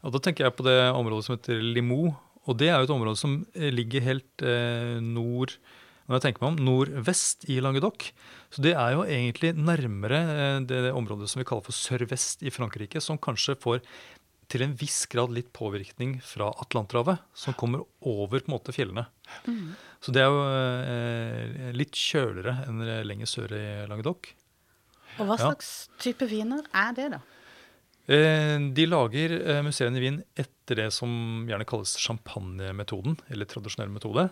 Og 0.02 0.16
da 0.16 0.22
tenker 0.24 0.48
jeg 0.48 0.58
på 0.58 0.66
det 0.66 0.80
området 0.90 1.28
som 1.28 1.38
heter 1.38 1.62
Limoux. 1.62 2.12
Og 2.50 2.58
det 2.58 2.72
er 2.72 2.82
jo 2.82 2.90
et 2.90 2.96
område 2.96 3.20
som 3.22 3.38
eh, 3.54 3.70
ligger 3.74 4.04
helt 4.04 4.44
uh, 4.44 4.98
nord 5.04 5.54
når 6.10 6.18
jeg 6.18 6.24
tenker 6.26 6.44
meg 6.44 6.50
om, 6.50 6.64
nordvest 6.66 7.46
i 7.48 7.60
Languedoc. 7.64 8.10
Så 8.52 8.64
det 8.66 8.74
er 8.76 8.98
jo 8.98 9.06
egentlig 9.06 9.54
nærmere 9.56 10.18
eh, 10.20 10.58
det, 10.68 10.82
det 10.88 10.96
området 10.98 11.30
som 11.32 11.40
vi 11.40 11.48
kaller 11.48 11.64
for 11.64 11.78
sørvest 11.78 12.44
i 12.44 12.52
Frankrike, 12.52 13.00
som 13.00 13.22
kanskje 13.22 13.56
får 13.62 13.80
til 14.52 14.66
en 14.66 14.74
viss 14.78 15.06
grad 15.12 15.32
litt 15.34 15.50
påvirkning 15.56 16.18
fra 16.26 16.50
Atlanterhavet, 16.64 17.22
som 17.34 17.56
kommer 17.58 17.86
over 18.04 18.42
på 18.44 18.50
en 18.52 18.56
måte 18.58 18.76
fjellene. 18.76 19.06
Så 20.04 20.12
det 20.12 20.22
er 20.26 20.30
jo 20.30 20.42
eh, 20.92 21.72
litt 21.78 21.96
kjøligere 21.98 22.66
enn 22.68 22.84
lenger 23.08 23.30
sør 23.32 23.56
i 23.56 23.64
Languedoc. 23.88 24.34
Og 25.20 25.28
hva 25.28 25.38
Ja. 25.38 25.50
slags 25.52 25.90
type 26.00 26.28
viner 26.28 26.64
er 26.74 26.94
det, 26.98 27.10
da? 27.16 27.22
Eh, 28.12 28.58
de 28.76 28.86
lager 28.90 29.34
eh, 29.40 29.62
musserende 29.64 30.02
vin 30.04 30.22
etter 30.36 30.76
det 30.82 30.88
som 30.96 31.46
gjerne 31.48 31.68
kalles 31.70 31.96
champagnemetoden, 32.02 33.18
eller 33.32 33.46
tradisjonell 33.48 33.92
metode. 33.94 34.30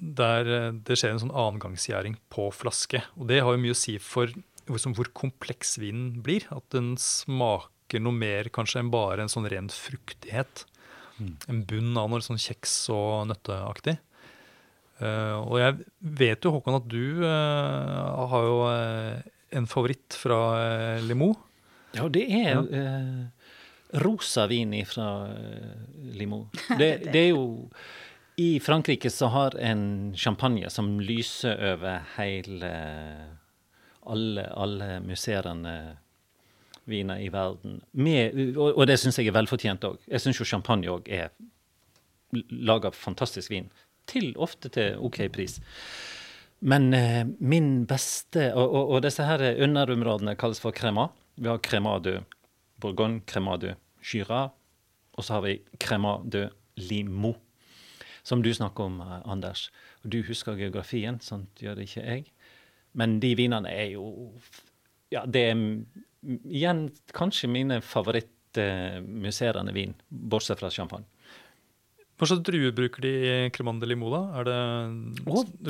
Der 0.00 0.48
eh, 0.48 0.70
det 0.72 0.96
skjer 0.98 1.14
en 1.14 1.22
sånn 1.26 1.34
annengangsgjæring 1.36 2.16
på 2.32 2.48
flaske. 2.54 3.02
Og 3.18 3.28
det 3.30 3.42
har 3.44 3.54
jo 3.54 3.62
mye 3.62 3.74
å 3.76 3.78
si 3.78 3.98
for 4.02 4.30
liksom, 4.70 4.94
hvor 4.96 5.10
kompleks 5.14 5.76
vinen 5.82 6.22
blir. 6.24 6.46
At 6.54 6.66
den 6.74 6.94
smaker 6.98 7.68
noe 7.98 8.14
mer 8.14 8.52
kanskje 8.54 8.84
enn 8.84 8.92
bare 8.92 9.24
en 9.24 9.32
sånn 9.32 9.48
ren 9.50 9.70
fruktighet. 9.72 10.64
En 11.50 11.64
bunn 11.68 11.98
av 11.98 12.08
noe 12.08 12.24
sånn 12.24 12.40
kjeks 12.40 12.74
og 12.94 13.26
nøtteaktig. 13.32 13.98
Uh, 15.00 15.40
og 15.46 15.56
jeg 15.56 15.76
vet 16.20 16.44
jo, 16.44 16.52
Håkon, 16.54 16.76
at 16.76 16.88
du 16.92 17.22
uh, 17.24 18.26
har 18.30 18.42
jo 18.44 18.56
uh, 18.68 19.30
en 19.56 19.68
favoritt 19.68 20.16
fra 20.16 20.40
uh, 20.60 21.04
Limo. 21.08 21.32
Ja, 21.96 22.04
det 22.12 22.26
er 22.30 22.60
eh, 22.70 23.48
rosa 24.04 24.44
vin 24.46 24.76
fra 24.86 25.26
Limo. 26.14 26.44
Det, 26.78 27.10
det 27.10 27.24
er 27.24 27.32
jo 27.32 27.66
I 28.38 28.60
Frankrike 28.62 29.10
så 29.10 29.26
har 29.34 29.56
en 29.58 30.12
champagne 30.14 30.70
som 30.70 31.00
lyser 31.02 31.58
over 31.72 32.04
hele 32.14 32.70
alle, 34.06 34.46
alle 34.54 35.00
musserende 35.02 35.74
viner 36.90 37.20
i 37.22 37.30
verden. 37.32 37.80
Med, 37.92 38.36
og, 38.56 38.74
og 38.74 38.86
det 38.90 38.98
syns 39.00 39.18
jeg 39.18 39.30
er 39.30 39.36
velfortjent 39.36 39.86
òg. 39.86 40.00
Jeg 40.10 40.22
syns 40.22 40.40
jo 40.40 40.48
champagne 40.48 40.90
òg 40.90 41.08
er 41.10 41.30
lager 42.50 42.94
fantastisk 42.94 43.50
vin. 43.50 43.70
Til 44.10 44.32
ofte 44.38 44.70
til 44.72 44.98
OK 44.98 45.22
pris. 45.32 45.58
Men 46.60 46.92
eh, 46.94 47.24
min 47.38 47.86
beste 47.88 48.50
Og, 48.52 48.66
og, 48.68 48.90
og 48.94 49.02
disse 49.02 49.24
her 49.24 49.42
underområdene 49.64 50.36
kalles 50.36 50.60
for 50.60 50.76
crema. 50.76 51.08
Vi 51.36 51.48
har 51.48 51.58
crema 51.64 51.98
de 51.98 52.20
Bourgogne, 52.80 53.20
crema 53.26 53.56
de 53.56 53.74
Jura, 54.04 54.50
og 55.12 55.24
så 55.24 55.36
har 55.36 55.44
vi 55.44 55.60
crema 55.80 56.18
de 56.24 56.48
limo, 56.76 57.34
Som 58.22 58.42
du 58.42 58.54
snakker 58.54 58.84
om, 58.84 59.00
eh, 59.00 59.20
Anders. 59.24 59.70
Og 60.04 60.12
du 60.12 60.22
husker 60.22 60.56
geografien, 60.56 61.20
sånt 61.20 61.60
gjør 61.60 61.74
det 61.74 61.88
ikke 61.88 62.04
jeg. 62.04 62.24
Men 62.92 63.20
de 63.20 63.34
vinene 63.34 63.68
er 63.68 63.92
jo 63.94 64.32
Ja, 65.10 65.24
det 65.26 65.40
er 65.50 65.54
igjen 66.24 66.90
kanskje 67.16 67.48
mine 67.50 67.80
favorittmusserende 67.84 69.72
vin, 69.74 69.94
bortsett 70.08 70.60
fra 70.60 70.70
champagne. 70.70 71.04
Hva 72.20 72.26
slags 72.28 72.42
druer 72.44 72.72
bruker 72.76 73.00
de 73.00 73.12
i 73.24 73.50
cremande 73.54 73.86
limo 73.88 74.10
da? 74.12 74.22
Er 74.40 74.44
det 74.50 74.58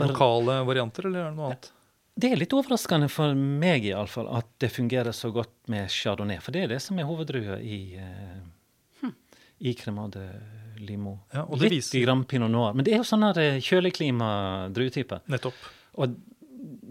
lokale 0.01 0.57
varianter, 0.67 1.07
eller 1.07 1.21
er 1.21 1.31
det 1.31 1.37
noe 1.39 1.51
annet? 1.53 1.69
Det 2.21 2.33
er 2.33 2.41
litt 2.41 2.53
overraskende 2.53 3.07
for 3.09 3.37
meg 3.39 3.85
i 3.87 3.93
alle 3.97 4.11
fall, 4.11 4.27
at 4.35 4.49
det 4.61 4.73
fungerer 4.75 5.15
så 5.17 5.31
godt 5.33 5.53
med 5.71 5.87
chardonnay. 5.95 6.41
For 6.43 6.53
det 6.53 6.65
er 6.67 6.73
det 6.75 6.81
som 6.83 6.99
er 6.99 7.07
hoveddrua 7.09 7.61
i, 7.63 7.79
eh, 7.97 9.07
i 9.63 9.75
Cremant 9.79 10.17
Limo. 10.81 11.21
Ja, 11.33 11.45
og 11.47 11.59
det 11.61 11.69
litt 11.71 11.79
viser- 11.79 12.03
grann 12.03 12.25
pinot 12.25 12.51
noir. 12.51 12.75
Men 12.75 12.85
det 12.85 12.95
er 12.95 13.01
jo 13.05 13.07
sånn 13.09 13.23
her, 13.23 13.39
eh, 13.39 13.61
kjøleklima-druetype. 13.61 15.21
Nettopp. 15.29 15.55
Og 16.03 16.17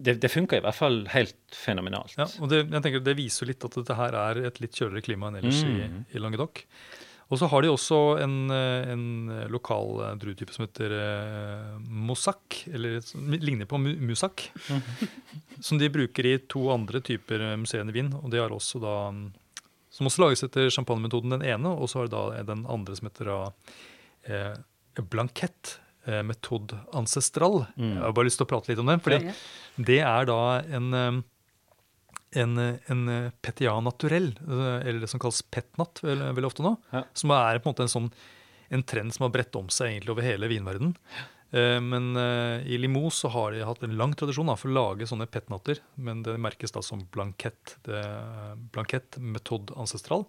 det, 0.06 0.16
det 0.24 0.30
funker 0.32 0.60
i 0.62 0.64
hvert 0.66 0.78
fall 0.78 1.02
helt 1.14 1.36
fenomenalt. 1.56 2.16
Ja, 2.20 2.26
og 2.40 2.50
det, 2.52 2.64
jeg 2.72 2.84
tenker 2.86 3.04
det 3.06 3.18
viser 3.20 3.46
jo 3.46 3.50
litt 3.52 3.66
at 3.68 3.76
dette 3.80 3.96
her 4.00 4.16
er 4.16 4.40
et 4.50 4.60
litt 4.64 4.78
kjøligere 4.78 5.06
klima 5.10 5.30
enn 5.32 5.40
ellers 5.42 5.62
Mm. 5.66 5.76
i, 5.76 6.16
i 6.16 6.22
Languedoc. 6.24 6.64
Og 7.30 7.38
så 7.38 7.46
har 7.52 7.62
de 7.62 7.70
også 7.70 7.98
en, 8.24 8.36
eh, 8.50 8.88
en 8.90 9.04
lokal 9.54 10.00
eh, 10.02 10.14
druetype 10.18 10.50
som 10.56 10.64
heter 10.66 10.96
eh, 10.98 11.76
Mossack, 11.86 12.64
eller 12.74 13.04
som 13.06 13.28
ligner 13.30 13.68
på 13.70 13.78
mu 13.78 13.92
Musak. 14.08 14.48
Som 15.62 15.78
de 15.78 15.92
bruker 15.94 16.26
i 16.26 16.38
to 16.50 16.64
andre 16.74 17.04
typer 17.06 17.44
museer 17.62 17.86
i 17.86 17.94
Wien. 17.94 18.10
Og 18.18 18.32
de 18.34 18.42
har 18.42 18.50
også 18.56 18.82
da 18.82 18.96
mm, 19.14 19.28
Som 19.94 20.10
også 20.10 20.22
lages 20.24 20.44
etter 20.46 20.70
champagnemetoden, 20.74 21.30
den 21.38 21.46
ene, 21.46 21.70
og 21.70 21.90
så 21.90 22.00
har 22.02 22.10
de 22.10 22.16
da 22.18 22.42
den 22.50 22.66
andre 22.70 22.96
som 22.98 23.08
heter 23.12 23.30
da 23.30 23.38
eh, 24.26 24.58
Blankett. 25.10 25.76
Eh, 26.10 26.24
metode 26.26 26.74
ancestral. 26.98 27.68
Mm. 27.78 27.90
Jeg 27.94 28.02
har 28.02 28.14
bare 28.18 28.26
lyst 28.26 28.40
til 28.42 28.48
å 28.48 28.50
prate 28.50 28.72
litt 28.72 28.80
om 28.82 28.88
den. 28.90 29.00
fordi 29.04 29.20
Ja. 29.28 29.34
det 29.78 30.00
er 30.02 30.26
da 30.26 30.38
en, 30.78 30.94
eh, 30.94 31.22
en, 32.42 32.58
eh, 32.58 32.78
en 32.90 33.32
petia 33.44 33.76
naturell, 33.82 34.32
eller 34.48 35.00
det 35.04 35.10
som 35.10 35.20
kalles 35.20 35.42
petnat 35.52 36.02
vel- 36.02 36.34
veldig 36.34 36.46
ofte 36.50 36.64
nå. 36.66 36.78
Ja. 36.94 37.04
Som 37.14 37.32
er 37.32 37.60
på 37.60 37.68
en 37.70 37.74
måte 37.76 37.86
en 37.86 37.94
sånn 38.10 38.12
en 38.72 38.84
trend 38.84 39.14
som 39.14 39.24
har 39.26 39.32
bredt 39.32 39.56
om 39.56 39.68
seg 39.68 39.88
egentlig 40.00 40.10
over 40.14 40.22
hele 40.24 40.48
vinverden. 40.48 40.96
Eh, 41.52 41.80
Men 41.80 42.16
i 42.16 42.78
Limous 42.78 43.22
så 43.24 43.30
har 43.32 43.52
de 43.52 43.66
hatt 43.66 43.84
en 43.84 43.98
lang 43.98 44.14
tradisjon 44.14 44.46
da, 44.48 44.56
for 44.56 44.70
å 44.70 44.74
lage 44.96 45.08
sånne 45.08 45.28
petnatter. 45.28 45.80
Men 45.98 46.22
det 46.24 46.38
merkes 46.40 46.72
da 46.72 46.82
som 46.82 47.02
blankett. 47.12 47.76
Det, 47.84 48.02
blankett 48.72 49.18
metod 49.18 49.68
ancestral. 49.76 50.26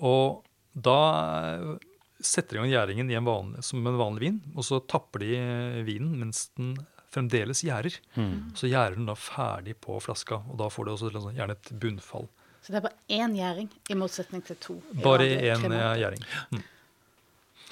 Og 0.00 0.44
da 0.74 1.78
setter 2.24 2.56
i 2.56 2.60
gang 2.60 2.70
gjæringen 2.72 3.10
i 3.12 3.18
en 3.18 3.26
vanlig, 3.26 3.64
som 3.66 3.86
en 3.86 3.98
vanlig 4.00 4.26
vin, 4.26 4.40
og 4.54 4.66
så 4.66 4.80
tapper 4.90 5.24
de 5.24 5.30
eh, 5.38 5.80
vinen 5.86 6.18
mens 6.20 6.48
den 6.58 6.74
fremdeles 7.10 7.64
gjærer. 7.66 7.96
Mm. 8.14 8.52
Så 8.58 8.70
gjærer 8.70 8.98
den 8.98 9.08
da 9.10 9.16
ferdig 9.18 9.76
på 9.82 9.98
flaska, 10.02 10.42
og 10.50 10.60
da 10.60 10.68
får 10.72 10.86
du 10.86 10.92
også 10.94 11.10
liksom 11.14 11.38
gjerne 11.38 11.56
et 11.58 11.72
bunnfall. 11.82 12.28
Så 12.60 12.74
det 12.74 12.80
er 12.80 12.86
bare 12.86 13.20
én 13.20 13.36
gjæring, 13.38 13.70
i 13.90 13.96
motsetning 13.98 14.44
til 14.46 14.58
to. 14.62 14.76
Bare 15.02 15.26
én 15.26 15.64
eh, 15.70 15.94
gjæring. 16.02 16.26
Mm. 16.52 16.64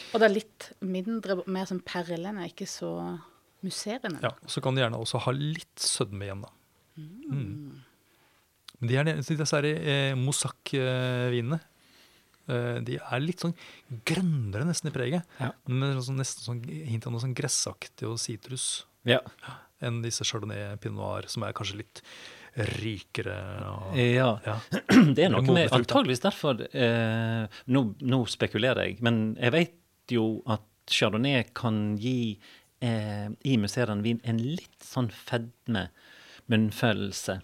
Og 0.08 0.20
det 0.20 0.28
er 0.28 0.32
litt 0.34 0.70
mindre, 0.80 1.42
mer 1.46 1.68
som 1.68 1.80
perlene, 1.84 2.48
ikke 2.48 2.66
så 2.70 2.92
musserende. 3.64 4.22
Ja, 4.24 4.32
og 4.32 4.50
Så 4.50 4.62
kan 4.64 4.74
du 4.74 4.80
gjerne 4.82 5.00
også 5.00 5.20
ha 5.26 5.34
litt 5.34 5.82
sødme 5.82 6.24
igjen, 6.26 6.46
da. 6.46 6.54
Mm. 6.98 7.82
Men 8.78 8.90
de 8.90 8.96
er 8.98 9.10
disse 9.18 9.60
eh, 9.66 10.14
Mossack-vinene. 10.18 11.60
Eh, 12.48 12.78
de 12.84 12.96
er 12.98 13.20
litt 13.24 13.44
sånn 13.44 13.54
grønnere 14.08 14.66
nesten 14.68 14.90
i 14.90 14.94
preget. 14.94 15.38
Ja. 15.40 15.52
Med 15.68 16.00
sånn, 16.04 16.20
nesten 16.20 16.46
sånn 16.46 16.62
hint 16.64 17.06
av 17.06 17.14
noe 17.14 17.24
sånn 17.24 17.36
gressaktig 17.36 18.08
og 18.08 18.18
sitrus 18.22 18.84
Ja. 19.08 19.20
enn 19.84 20.02
disse 20.02 20.24
chardonnay 20.26 20.76
pinot 20.82 20.98
noir, 20.98 21.28
som 21.30 21.44
er 21.46 21.52
kanskje 21.56 21.82
litt 21.82 22.02
rykere. 22.80 23.36
Og, 23.70 23.98
ja. 24.00 24.30
ja. 24.46 24.56
Det 25.14 25.26
er 25.26 25.32
noe 25.34 25.44
med. 25.46 25.68
Antageligvis 25.74 26.24
derfor 26.24 26.64
eh, 26.66 27.60
nå, 27.70 27.82
nå 28.00 28.22
spekulerer 28.30 28.88
jeg, 28.88 29.02
men 29.04 29.36
jeg 29.38 29.54
vet 29.54 30.14
jo 30.14 30.24
at 30.50 30.64
chardonnay 30.88 31.44
kan 31.56 31.98
gi 32.00 32.38
eh, 32.80 33.28
i 33.28 33.58
musserende 33.60 34.06
vin 34.06 34.22
en 34.24 34.40
litt 34.40 34.80
sånn 34.84 35.10
fedme, 35.12 35.88
munnfølelse. 36.48 37.38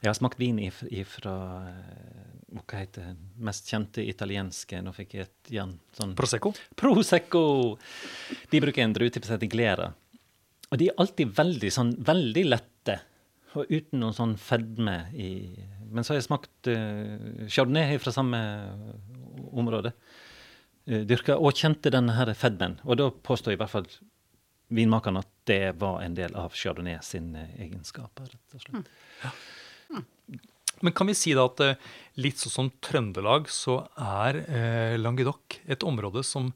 Jeg 0.00 0.08
har 0.08 0.16
smakt 0.16 0.38
vin 0.40 0.60
ifra, 0.62 0.88
ifra 1.02 1.34
eh, 1.68 2.39
hva 2.50 2.80
heter 2.80 3.10
det 3.10 3.44
mest 3.46 3.68
kjente 3.70 4.02
italienske 4.02 4.80
Nå 4.82 4.92
fikk 4.96 5.16
jeg 5.16 5.28
et 5.28 5.52
igjen 5.52 5.76
sånn 5.96 6.14
Prosecco. 6.18 6.52
Prosecco! 6.78 7.42
De 8.50 8.62
bruker 8.62 8.84
en 8.84 8.94
druetype 8.96 9.26
som 9.26 9.36
heter 9.36 9.50
Glera. 9.50 9.90
Og 10.70 10.78
de 10.78 10.90
er 10.90 10.98
alltid 11.02 11.32
veldig, 11.34 11.70
sånn, 11.74 11.92
veldig 12.06 12.44
lette, 12.46 13.00
og 13.58 13.70
uten 13.70 14.02
noen 14.02 14.14
sånn 14.14 14.36
fedme 14.38 14.96
i 15.18 15.30
Men 15.90 16.06
så 16.06 16.12
har 16.12 16.20
jeg 16.20 16.28
smakt 16.28 16.70
uh, 16.70 17.48
chardonnay 17.50 17.98
fra 17.98 18.12
samme 18.14 18.38
område. 19.50 19.90
Uh, 20.86 21.02
dyrka, 21.02 21.34
og 21.34 21.58
kjente 21.58 21.90
denne 21.90 22.14
her 22.14 22.30
fedmen. 22.38 22.78
Og 22.86 23.00
da 23.00 23.08
påstår 23.10 23.56
i 23.56 23.58
hvert 23.58 23.72
fall 23.72 23.88
vinmakeren 24.70 25.18
at 25.18 25.30
det 25.50 25.74
var 25.82 25.98
en 26.04 26.14
del 26.14 26.36
av 26.38 26.54
chardonnay 26.54 27.00
sine 27.02 27.48
egenskaper. 27.58 28.30
rett 28.30 28.54
og 28.54 28.62
slett. 28.62 28.92
Men 30.80 30.92
kan 30.92 31.06
vi 31.06 31.14
si 31.14 31.34
da 31.36 31.44
at 31.48 31.60
eh, 31.64 31.90
litt 32.20 32.38
sånn 32.42 32.52
som 32.54 32.68
Trøndelag, 32.84 33.48
så 33.52 33.80
er 33.96 34.38
eh, 34.44 34.94
Languedoc 35.00 35.58
et 35.70 35.82
område 35.86 36.22
som 36.26 36.52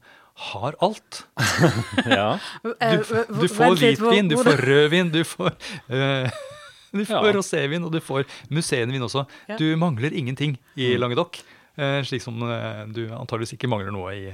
har 0.51 0.75
alt. 0.83 1.23
Ja. 2.05 2.35
Eh, 2.79 2.97
Du, 2.99 3.41
du 3.41 3.47
får 3.51 3.77
hvitvin, 3.79 4.27
du 4.31 4.35
får 4.37 4.59
rødvin, 4.67 5.11
du 5.13 5.21
får 5.27 5.53
eh, 5.89 6.29
Du 6.95 7.01
får 7.03 7.25
Ja. 7.27 7.33
rosévin, 7.35 7.83
og 7.83 7.91
du 7.91 7.99
får 7.99 8.23
museenvin 8.55 9.03
også. 9.03 9.25
Ja. 9.49 9.57
Du 9.59 9.65
mangler 9.79 10.13
ingenting 10.15 10.57
i 10.79 10.93
Mm. 10.93 10.99
Languedoc. 11.01 11.41
Eh, 11.77 12.01
slik 12.07 12.21
som 12.23 12.39
eh, 12.47 12.85
du 12.87 13.01
antageligvis 13.11 13.51
ikke 13.57 13.67
mangler 13.67 13.91
noe 13.91 14.13
i, 14.15 14.29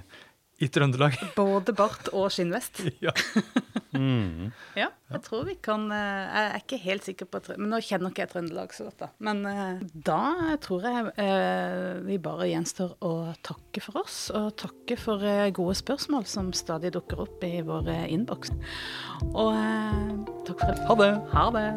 i 0.61 0.69
Trøndelag. 0.69 1.17
Både 1.39 1.73
bart 1.75 2.11
og 2.13 2.29
skinnvest. 2.33 2.83
ja. 3.05 3.13
Mm. 3.91 4.51
Ja, 4.77 4.87
jeg 5.11 5.23
tror 5.25 5.43
vi 5.43 5.57
kan 5.59 5.89
eh, 5.91 6.21
Jeg 6.31 6.45
er 6.45 6.61
ikke 6.61 6.77
helt 6.79 7.03
sikker 7.03 7.27
på 7.27 7.41
Men 7.59 7.73
nå 7.73 7.81
kjenner 7.83 8.13
ikke 8.13 8.23
jeg 8.23 8.29
Trøndelag 8.31 8.71
så 8.71 8.85
godt, 8.87 9.01
da. 9.01 9.09
Men 9.27 9.41
eh, 9.49 9.81
da 10.07 10.55
tror 10.63 10.87
jeg 10.87 11.11
eh, 11.19 11.99
vi 12.07 12.21
bare 12.23 12.47
gjenstår 12.53 12.95
å 13.03 13.11
takke 13.43 13.83
for 13.83 14.03
oss. 14.05 14.23
Og 14.37 14.53
takke 14.61 14.97
for 14.99 15.25
gode 15.57 15.75
spørsmål 15.81 16.25
som 16.29 16.53
stadig 16.55 16.93
dukker 16.95 17.25
opp 17.25 17.43
i 17.47 17.59
vår 17.65 17.91
innboks. 18.07 18.55
Og 19.33 19.53
takk 20.47 20.65
for 20.65 20.87
Ha 20.87 20.99
det! 21.03 21.13
Ha 21.35 21.45
det. 21.57 21.67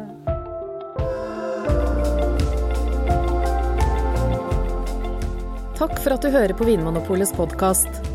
Takk 5.75 5.97
for 5.99 6.15
at 6.15 6.23
du 6.23 6.31
hører 6.31 6.55
på 6.55 6.63
Vinmonopolets 6.69 7.35
podkast. 7.35 8.14